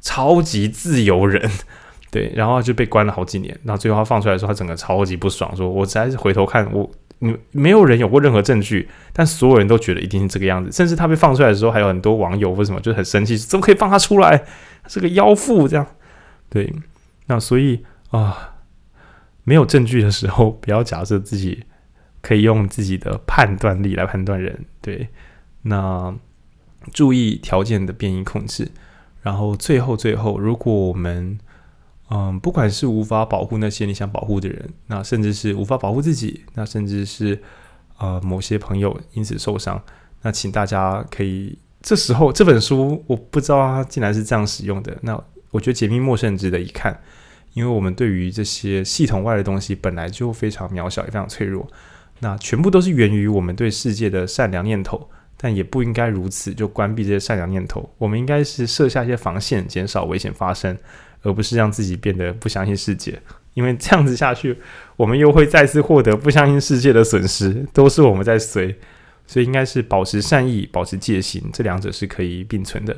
[0.00, 1.48] 超级自由人，
[2.10, 6.90] 对，然后就被关了好几年，然后最后他放出来的时候，他整个超级不爽，说我实在是回头看我。
[7.20, 10.72] 你没有人有过任何证据，但所有人都觉得一定是这个样子。
[10.72, 14.44] 甚至他被放出来的时候，还有很多网友为什么就很生气，怎么可以放他出来？
[14.88, 15.86] 是个妖妇这样。
[16.48, 16.72] 对，
[17.26, 18.56] 那所以啊，
[19.44, 21.64] 没有证据的时候，不要假设自己
[22.20, 24.64] 可以用自己的判断力来判断人。
[24.80, 25.08] 对，
[25.62, 26.14] 那
[26.92, 28.72] 注意条件的变异控制。
[29.22, 31.38] 然后最后最后，如果我们
[32.12, 37.40] 嗯，不管是无法保护那些你想保护的人，那甚至是无法保护自己，那甚至是
[37.98, 39.80] 呃某些朋友因此受伤，
[40.22, 47.00] 那请大家可以这时候这本书我不知道它竟然是这样使用的，那我觉得解密陌生值得一看，
[47.52, 51.64] 因为我们对于这些系统外的东西本来就非常渺小也非常脆弱，
[52.18, 60.76] 那全部都是源于我们对世界的善良念头，但也不应该如此就关闭这些善良念头，我们应该是设下一些防线，减少危险发生。
[61.22, 63.20] 而不是让自己变得不相信世界，
[63.54, 64.56] 因为这样子下去，
[64.96, 68.74] 我们又会再次获得不相信世界的损失，都是我们在随，
[69.26, 72.96] 所以应该是保持善意，保持戒心，这两者是可以并存的。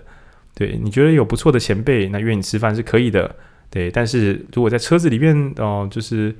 [0.54, 3.34] 对，你觉得有不错的前辈，那约你吃饭是可以的，
[3.70, 3.90] 对。
[3.90, 6.34] 但是如果在车子里面哦、就是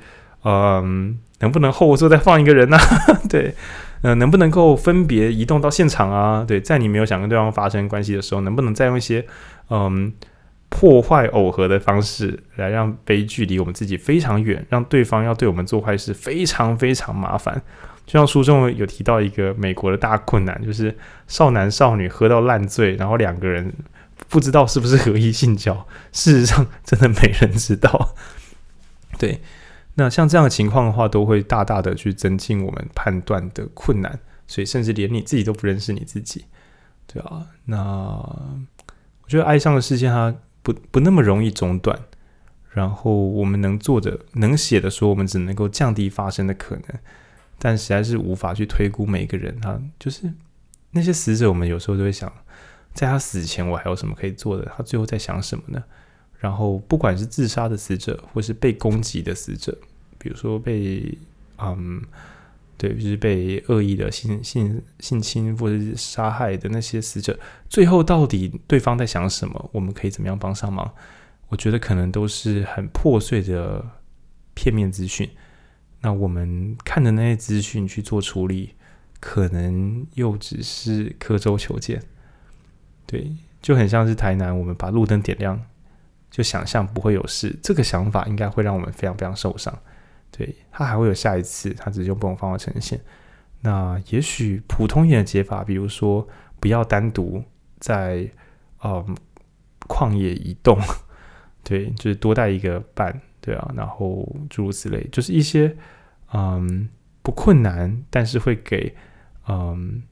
[0.45, 2.87] 嗯、能不能后座再放一个人呢、啊？
[3.29, 3.55] 对，
[4.03, 6.45] 嗯、呃，能不能够分别移动到现场啊？
[6.47, 9.25] 对，在你没有想跟对方发生关系的时候，能不能再用一些
[9.71, 10.13] 嗯？
[10.75, 17.63] 破坏耦合的方式来让悲剧离我们自己非常远，让对方要对我们做坏事非常非常麻烦。
[18.07, 20.97] 就像书中有提到一个美国的大困难，就是
[21.29, 23.71] 少男少女喝到烂醉，然后两个人
[24.29, 25.87] 不知道是不是合意性交。
[26.11, 28.15] 事实上，真的没人知道。
[29.19, 29.43] 对，
[29.97, 36.47] 那像这样的情况的话，都会大大的去增进我们判断的困难，所以甚至连你自己都不认识你自己。
[37.07, 40.35] 对啊，那我觉得哀伤的世界它。
[40.63, 41.99] 不不那么容易中断，
[42.71, 46.99] 然后我们能做的、能写的说，我们只能够降低发生的可能，
[47.59, 50.33] 但实在是无法去推估每一个人他就是
[50.93, 51.49] 那些死者。
[51.49, 52.33] 我们有时候都会想，
[52.95, 54.71] 在他死前我还有什么可以做的？
[54.77, 55.83] 他最后在想什么呢？
[56.39, 59.77] 然后不管是自杀的死者，或是被攻击的死者，
[60.19, 61.17] 比如说被
[61.59, 62.03] 嗯，
[62.83, 69.71] 对，就是被恶意的性性性侵或者是杀害的那些死者，最后到底对方在想什么？
[69.73, 70.93] 我们可以怎么样帮上忙？
[71.47, 73.89] 我觉得可能都是很破碎的
[74.55, 75.31] 片面资讯。
[76.01, 78.75] 那我们看的那些资讯去做处理，
[79.21, 82.03] 可能又只是刻舟求剑。
[83.07, 85.63] 对，就很像是台南，我们把路灯点亮，
[86.33, 87.57] 就想象不会有事。
[87.63, 89.73] 这个想法应该会让我们非常非常受伤。
[90.33, 93.01] 对，他还会有下一次，他只是用不同方法呈现。
[93.61, 96.27] 那也许普通一点的解法，比如说
[96.59, 97.45] 不要单独
[97.79, 98.29] 在
[98.83, 99.17] 嗯
[99.87, 100.77] 旷野移动，
[101.63, 103.21] 对，就是多带一个伴。
[103.41, 105.77] 对啊，然后诸如此类，就是一些
[106.33, 106.89] 嗯
[107.23, 108.95] 不困难，但是会给
[109.49, 110.05] 嗯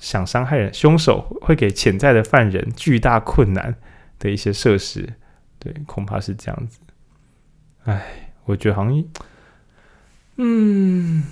[0.00, 3.76] 想伤害人凶手会给潜在的犯人巨大困难
[4.18, 5.14] 的一些设施，
[5.60, 6.80] 对，恐怕是这样子。
[7.84, 9.04] 哎，我觉得好像
[10.36, 11.22] 嗯，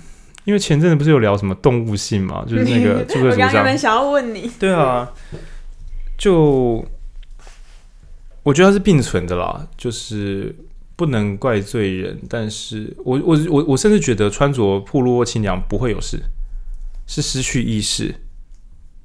[0.45, 5.11] 因为前阵子不是有聊什么动物性嘛，就是那个 这个我刚刚想要问你，对啊，
[6.17, 6.85] 就
[8.43, 10.55] 我觉得它是并存的啦，就是。
[10.99, 16.21] 不能怪罪人，但是我我我我甚至觉得穿着暴露或清凉不会有事，
[17.07, 18.13] 是失去意识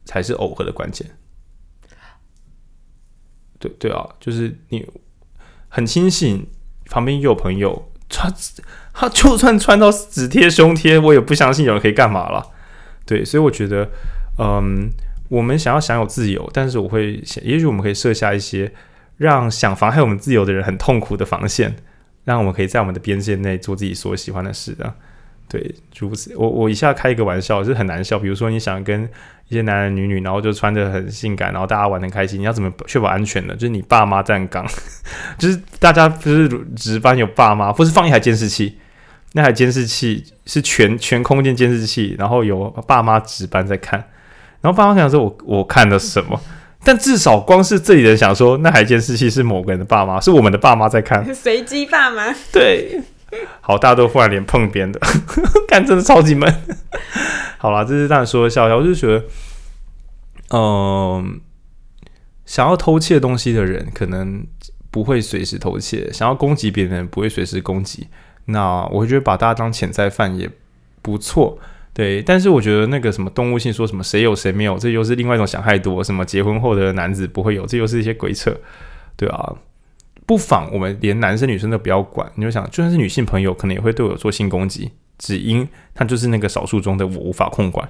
[0.05, 1.09] 才是耦合的关键。
[3.61, 4.85] 对对啊，就是你
[5.69, 6.45] 很清醒，
[6.87, 8.33] 旁边又有朋友穿，
[8.93, 12.51] 他就算穿到只贴胸贴，我也不相信有人可以干嘛了。
[13.05, 13.91] 对，所以我觉得，
[14.39, 14.91] 嗯，
[15.29, 18.73] 我们想要享有自由，但是我会想，也许我们可以设下一些。
[19.17, 21.77] 让想妨害我们自由的人很痛苦的防线，
[22.25, 24.93] 让我们可以在我们的边界内做自己所喜欢的事的。
[25.49, 26.35] 对，如此。
[26.37, 28.19] 我我一下开一个玩笑，是很难笑。
[28.19, 29.09] 比如说，你想跟
[29.49, 33.55] 一些男男女女，然后就穿得很性感，然后大家玩得很开心，你要怎么确保安全呢？
[33.55, 34.67] 就是你爸妈站岗，
[35.39, 38.79] 就是大家不是值班有爸妈，或是放一台监视器，
[39.33, 44.03] 那台监视器是全全空间监视器，然后有爸妈值班在看，
[44.61, 46.41] 然后爸妈想说我我看了什么？
[46.87, 52.35] 但至少光是这里人想说，那台监视器是某个人的爸妈，是我们的爸妈在看， 随机爸妈。
[52.53, 53.01] 对，
[53.61, 55.01] 好，大家都忽然脸碰边的，
[55.69, 56.63] 看真的超级闷。
[57.59, 59.25] 好啦，这是当然说笑笑，我就觉得，
[60.51, 61.41] 嗯、
[62.45, 64.47] 想要偷窃东西的人可能
[64.91, 68.09] 不会随时偷窃，想要攻击别人不会随时攻击。
[68.47, 70.51] 那我会觉得把大家当潜在犯也
[71.01, 71.59] 不错。
[71.95, 76.05] 对，但是我觉得那个什么动物性说什么谁有谁没有，这又是另外一种想太多。
[76.05, 78.55] 什么结婚后的男子不会有，这又是一些鬼扯，
[79.17, 79.55] 对啊，
[80.27, 82.31] 不妨我们连男生女生都不要管。
[82.35, 87.89] 你就想，就算是女性朋友，可能也会对我做性攻击，只因他就是那个少数中的我无法控管。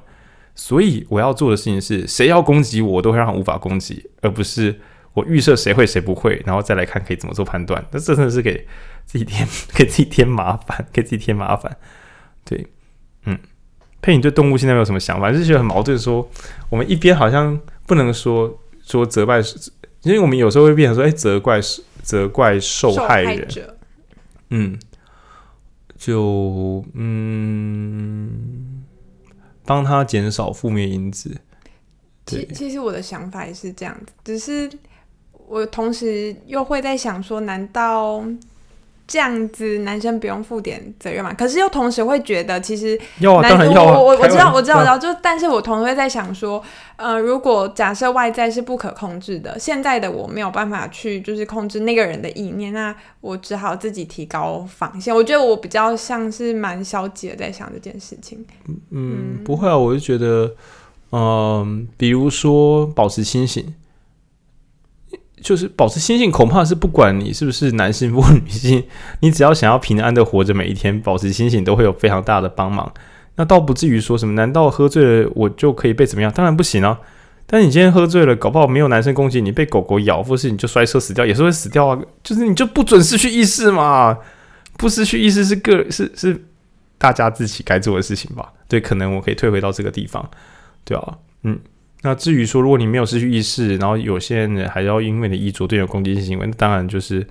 [0.54, 4.80] 所以我要做的事情是，谁要攻击我，我都会让他无法攻击，而不是
[5.12, 7.84] 我预设谁会谁不会，然后再来看可以怎么做判断。
[7.90, 8.66] 那这真的是给
[9.04, 11.76] 自己添 给自己添麻烦，给自己添麻烦。
[12.44, 12.66] 对，
[13.26, 13.38] 嗯。
[14.02, 15.32] 佩，你对动物现在没有什么想法？
[15.32, 16.28] 就是觉得很矛盾说，
[16.68, 19.40] 我们一边好像不能说说责怪，
[20.02, 23.74] 因为我们有时候会变成说，哎，责怪是责怪受害人，害
[24.50, 24.78] 嗯，
[25.96, 28.84] 就嗯，
[29.64, 31.34] 帮他减少负面因子。
[32.26, 34.70] 其其实我的想法也是这样子，只是
[35.48, 38.24] 我同时又会在想说，难道？
[39.06, 41.32] 这样子，男生不用负点责任嘛？
[41.34, 43.98] 可是又同时会觉得，其实要啊，当然要啊。
[43.98, 44.98] 我我我知道，我知道，我知道。
[44.98, 46.62] 就但是我同时会在想说，
[46.96, 55.14] 呃，如果假设外在是不可控制的，现在的我没有办法去就是控制那个人的意念，那我只好自己提高防线。
[55.14, 58.44] 我觉得我比较像是蛮消极的在想这件事情。
[58.68, 60.54] 嗯，嗯不会啊，我就觉得，
[61.10, 63.74] 嗯、呃，比如说保持清醒。
[65.44, 68.82] 就是保持清醒，恐怕是不管你是不是男性或女性，
[69.20, 72.90] 你只要想要平安的活着每一天，保持清醒都会有非常大的帮忙。
[73.36, 76.32] 那倒不至于说什么，难道喝醉了我就可以被怎么样？
[76.32, 76.98] 当然不行啊！
[77.46, 82.00] 但你今天喝醉了，搞不好没有男生攻击你，被狗狗咬，或是你就摔车死掉，也是会死掉啊！
[82.22, 84.16] 就是你就不准失去意识嘛，
[84.78, 86.42] 不失去意识是个是是
[86.96, 88.50] 大家自己该做的事情吧？
[88.66, 90.26] 对，可能我可以退回到这个地方，
[90.86, 91.58] 对啊，嗯。
[92.06, 97.26] 那至于说，如果你没有失去意识，然后有些人还要因为你的衣着对你有攻击性行为，那当然就是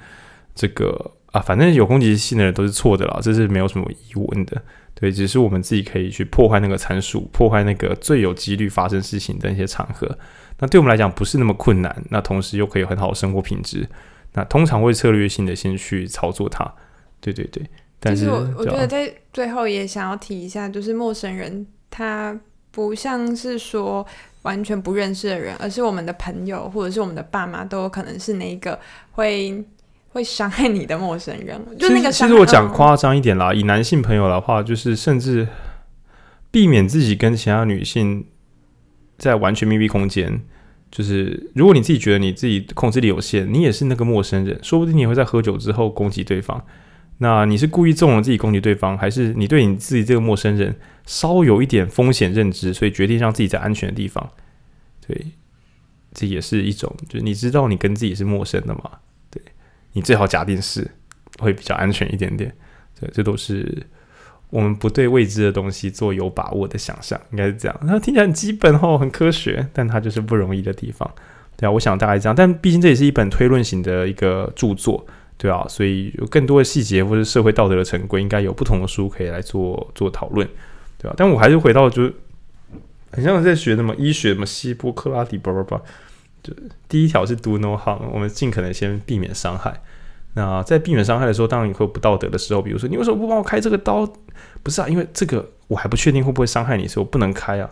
[0.55, 4.59] 这个啊，反正有攻击性的人都是错的啦，这是没有什么疑问的。
[4.95, 10.17] 对，只是我们自己可以去破坏那个参数，破坏那个最有几率发生事情的一些场合。
[10.57, 13.87] 那对我们来讲不是那么困难，那同时又可以很好的生活品质。
[14.33, 16.73] 那通常会策略性的先去操作它。
[17.21, 17.63] 对对对，
[17.99, 22.35] 但是我我觉得在最后也想要提一下，就是陌生人他
[22.71, 24.03] 不像是说。
[24.43, 28.79] 完全不认识的人，而是我们的朋友或者是我们的爸妈，都有可能是那一个
[29.11, 29.63] 会
[30.09, 31.59] 会伤害你的陌生人。
[31.79, 35.47] 就那个其实，其实我讲夸张一点啦，以男性朋友的话，就是甚至
[36.51, 38.25] 避免自己跟其他女性
[39.17, 40.41] 在完全密闭空间。
[40.91, 46.63] 就是如果你自己觉得你自己控制力有限，你也是那个陌生人，说不定你会在喝酒之后攻击对方。
[47.19, 54.29] 那你是故意纵容自己攻击对方，还是你对你自己这个陌生人稍有一点风险认知，所以决定让自己在安全的地方？
[55.07, 55.27] 对，
[56.13, 58.83] 这也是一种，就是你知道你跟自己是陌生的嘛？
[59.29, 59.41] 对，
[59.93, 60.89] 你最好假定是
[61.39, 62.53] 会比较安全一点点。
[62.99, 63.85] 对，这都是
[64.49, 67.79] 我们不对未知的东西做有把握的想象，应该是这样。
[67.83, 71.09] 那听起来很基本哦，很科学，但它就是不容易的地方。
[71.55, 72.35] 对啊，我想大概这样。
[72.35, 75.05] 但毕竟这也是一本推论型的一个著作。
[75.37, 80.47] 对啊，所以有更多的细节或者社会道德的成规，应该有不同的书可以来做做讨论，
[80.97, 81.13] 对吧、啊？
[81.17, 82.13] 但我还是回到，就是
[83.11, 85.81] 很像在学什么医学，什么希波克拉底，叭叭叭。
[86.41, 86.53] 就
[86.87, 89.81] 第一条是 do no harm，我们尽可能先避免伤害。
[90.35, 94.05] 那在避免伤害的时候，当然你会有不道德的时候，比如说你为什么不帮我开这个刀？
[94.61, 97.69] 不是啊，因为这个我还不确定会不会伤害你，所以我不能开啊。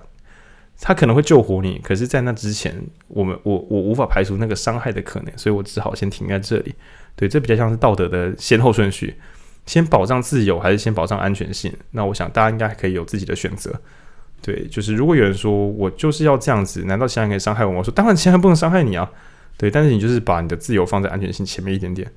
[0.79, 2.75] 他可能会救活你，可是，在那之前，
[3.07, 6.73] 我们我我无法排除那个伤害的可能，所以我只好先停在这里。
[7.15, 9.15] 对，这比较像是道德的先后顺序，
[9.65, 11.71] 先保障自由还是先保障安全性？
[11.91, 13.79] 那我想大家应该可以有自己的选择。
[14.41, 17.77] 对，就是如果有人说我就是要这样子，难道其他人可以伤害我？
[17.77, 19.07] 我说当然，其他人不能伤害你啊。
[19.57, 22.11] 对，但是你就是把你的自由放在安全性前面一点点，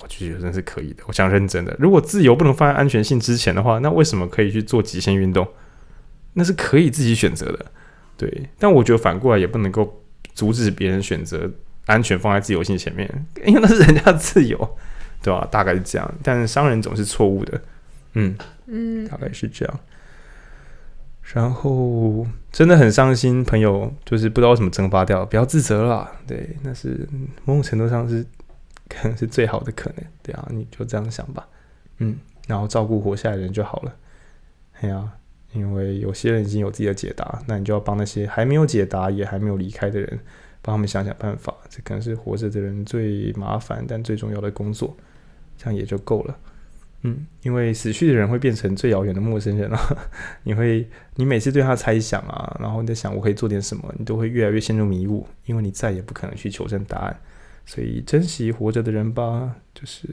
[0.00, 1.02] 我就觉得真是可以的。
[1.06, 5.46] 我想认真的，如果自由不能放在安全性之前的话，那为什么可以去做极限运动？
[6.32, 7.66] 那是可以自己选择的。
[8.16, 11.50] 对，但我觉得反过来也不能够阻止别人选择。
[11.86, 13.08] 安全放在自由性前面，
[13.46, 14.76] 因为那是人家的自由，
[15.22, 15.46] 对吧？
[15.50, 17.60] 大概是这样，但是商人总是错误的，
[18.14, 19.80] 嗯嗯，大概是这样。
[21.34, 26.08] 然后真的很伤心，朋友就是不知道为什么蒸发掉，不要自责了。
[26.24, 27.08] 对，那是
[27.44, 28.24] 某种程度上是
[28.88, 31.46] 可能是最好的可能，对啊，你就这样想吧，
[31.98, 32.16] 嗯，
[32.46, 33.94] 然后照顾活下来的人就好了。
[34.80, 35.08] 哎呀，
[35.52, 40.20] 因为有些人已经有自己的解答，那你就要帮那些还没有解答也还没有离开的人。
[40.66, 44.96] 帮他们想想办法，这可能是活着的人最麻烦但最重要的工作，
[45.56, 46.36] 这样也就够了。
[47.02, 49.78] 嗯，因为死去的人会变成最遥远的陌生人了。
[50.42, 57.16] 你会，你每次对他猜想啊，然后你在想我可以做点什么，你都会越来越陷入迷雾，因为你再也不可能去求证答案。
[57.64, 60.08] 所以珍惜活着的人吧，就是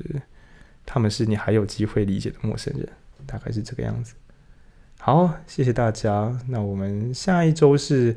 [0.86, 2.88] 他们是你还有机会理解的陌生人，
[3.26, 4.14] 大概是这个样子。
[5.00, 6.40] 好，谢谢大家。
[6.48, 8.16] 那我们下一周是。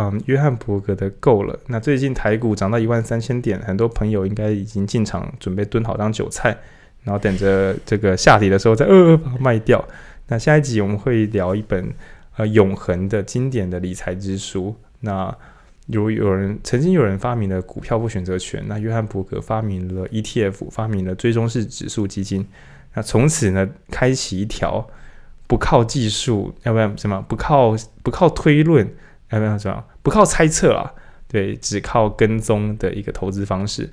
[0.00, 1.58] 嗯，约翰伯格的够了。
[1.66, 6.56] 那最近台股涨到一万三千点，很多朋友应该已经进场准备蹲好当韭菜，
[7.02, 9.84] 然后等着这个下跌的时候再呃把它卖掉。
[10.28, 11.92] 那下一集我们会聊一本
[12.36, 14.72] 呃永恒的经典的理财之书。
[15.00, 15.36] 那
[15.88, 22.46] 如有人曾经有人发明了股票不选择权，那约翰伯格发明了 ETF，发明了追踪式指数基金。
[22.94, 24.88] 那从此呢，开启一条
[25.48, 27.74] 不靠技术，要不然什么不靠
[28.04, 28.88] 不靠推论。
[29.28, 29.84] 还没有这样？
[30.02, 30.92] 不靠猜测啊，
[31.28, 33.88] 对，只靠跟踪的一个投资方式。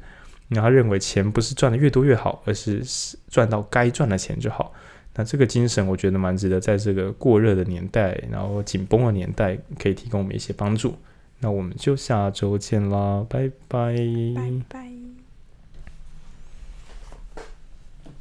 [0.48, 2.84] 然后认为钱不是赚的越多越好，而是
[3.28, 4.72] 赚到该赚的钱就好。
[5.16, 10.94] 那这个精神，我觉得蛮值得在这个过热的年代，然后紧绷的年代，可以提供我们一些帮助。
[11.40, 13.96] 那我们就下周见啦，拜拜。
[14.36, 14.95] 拜拜。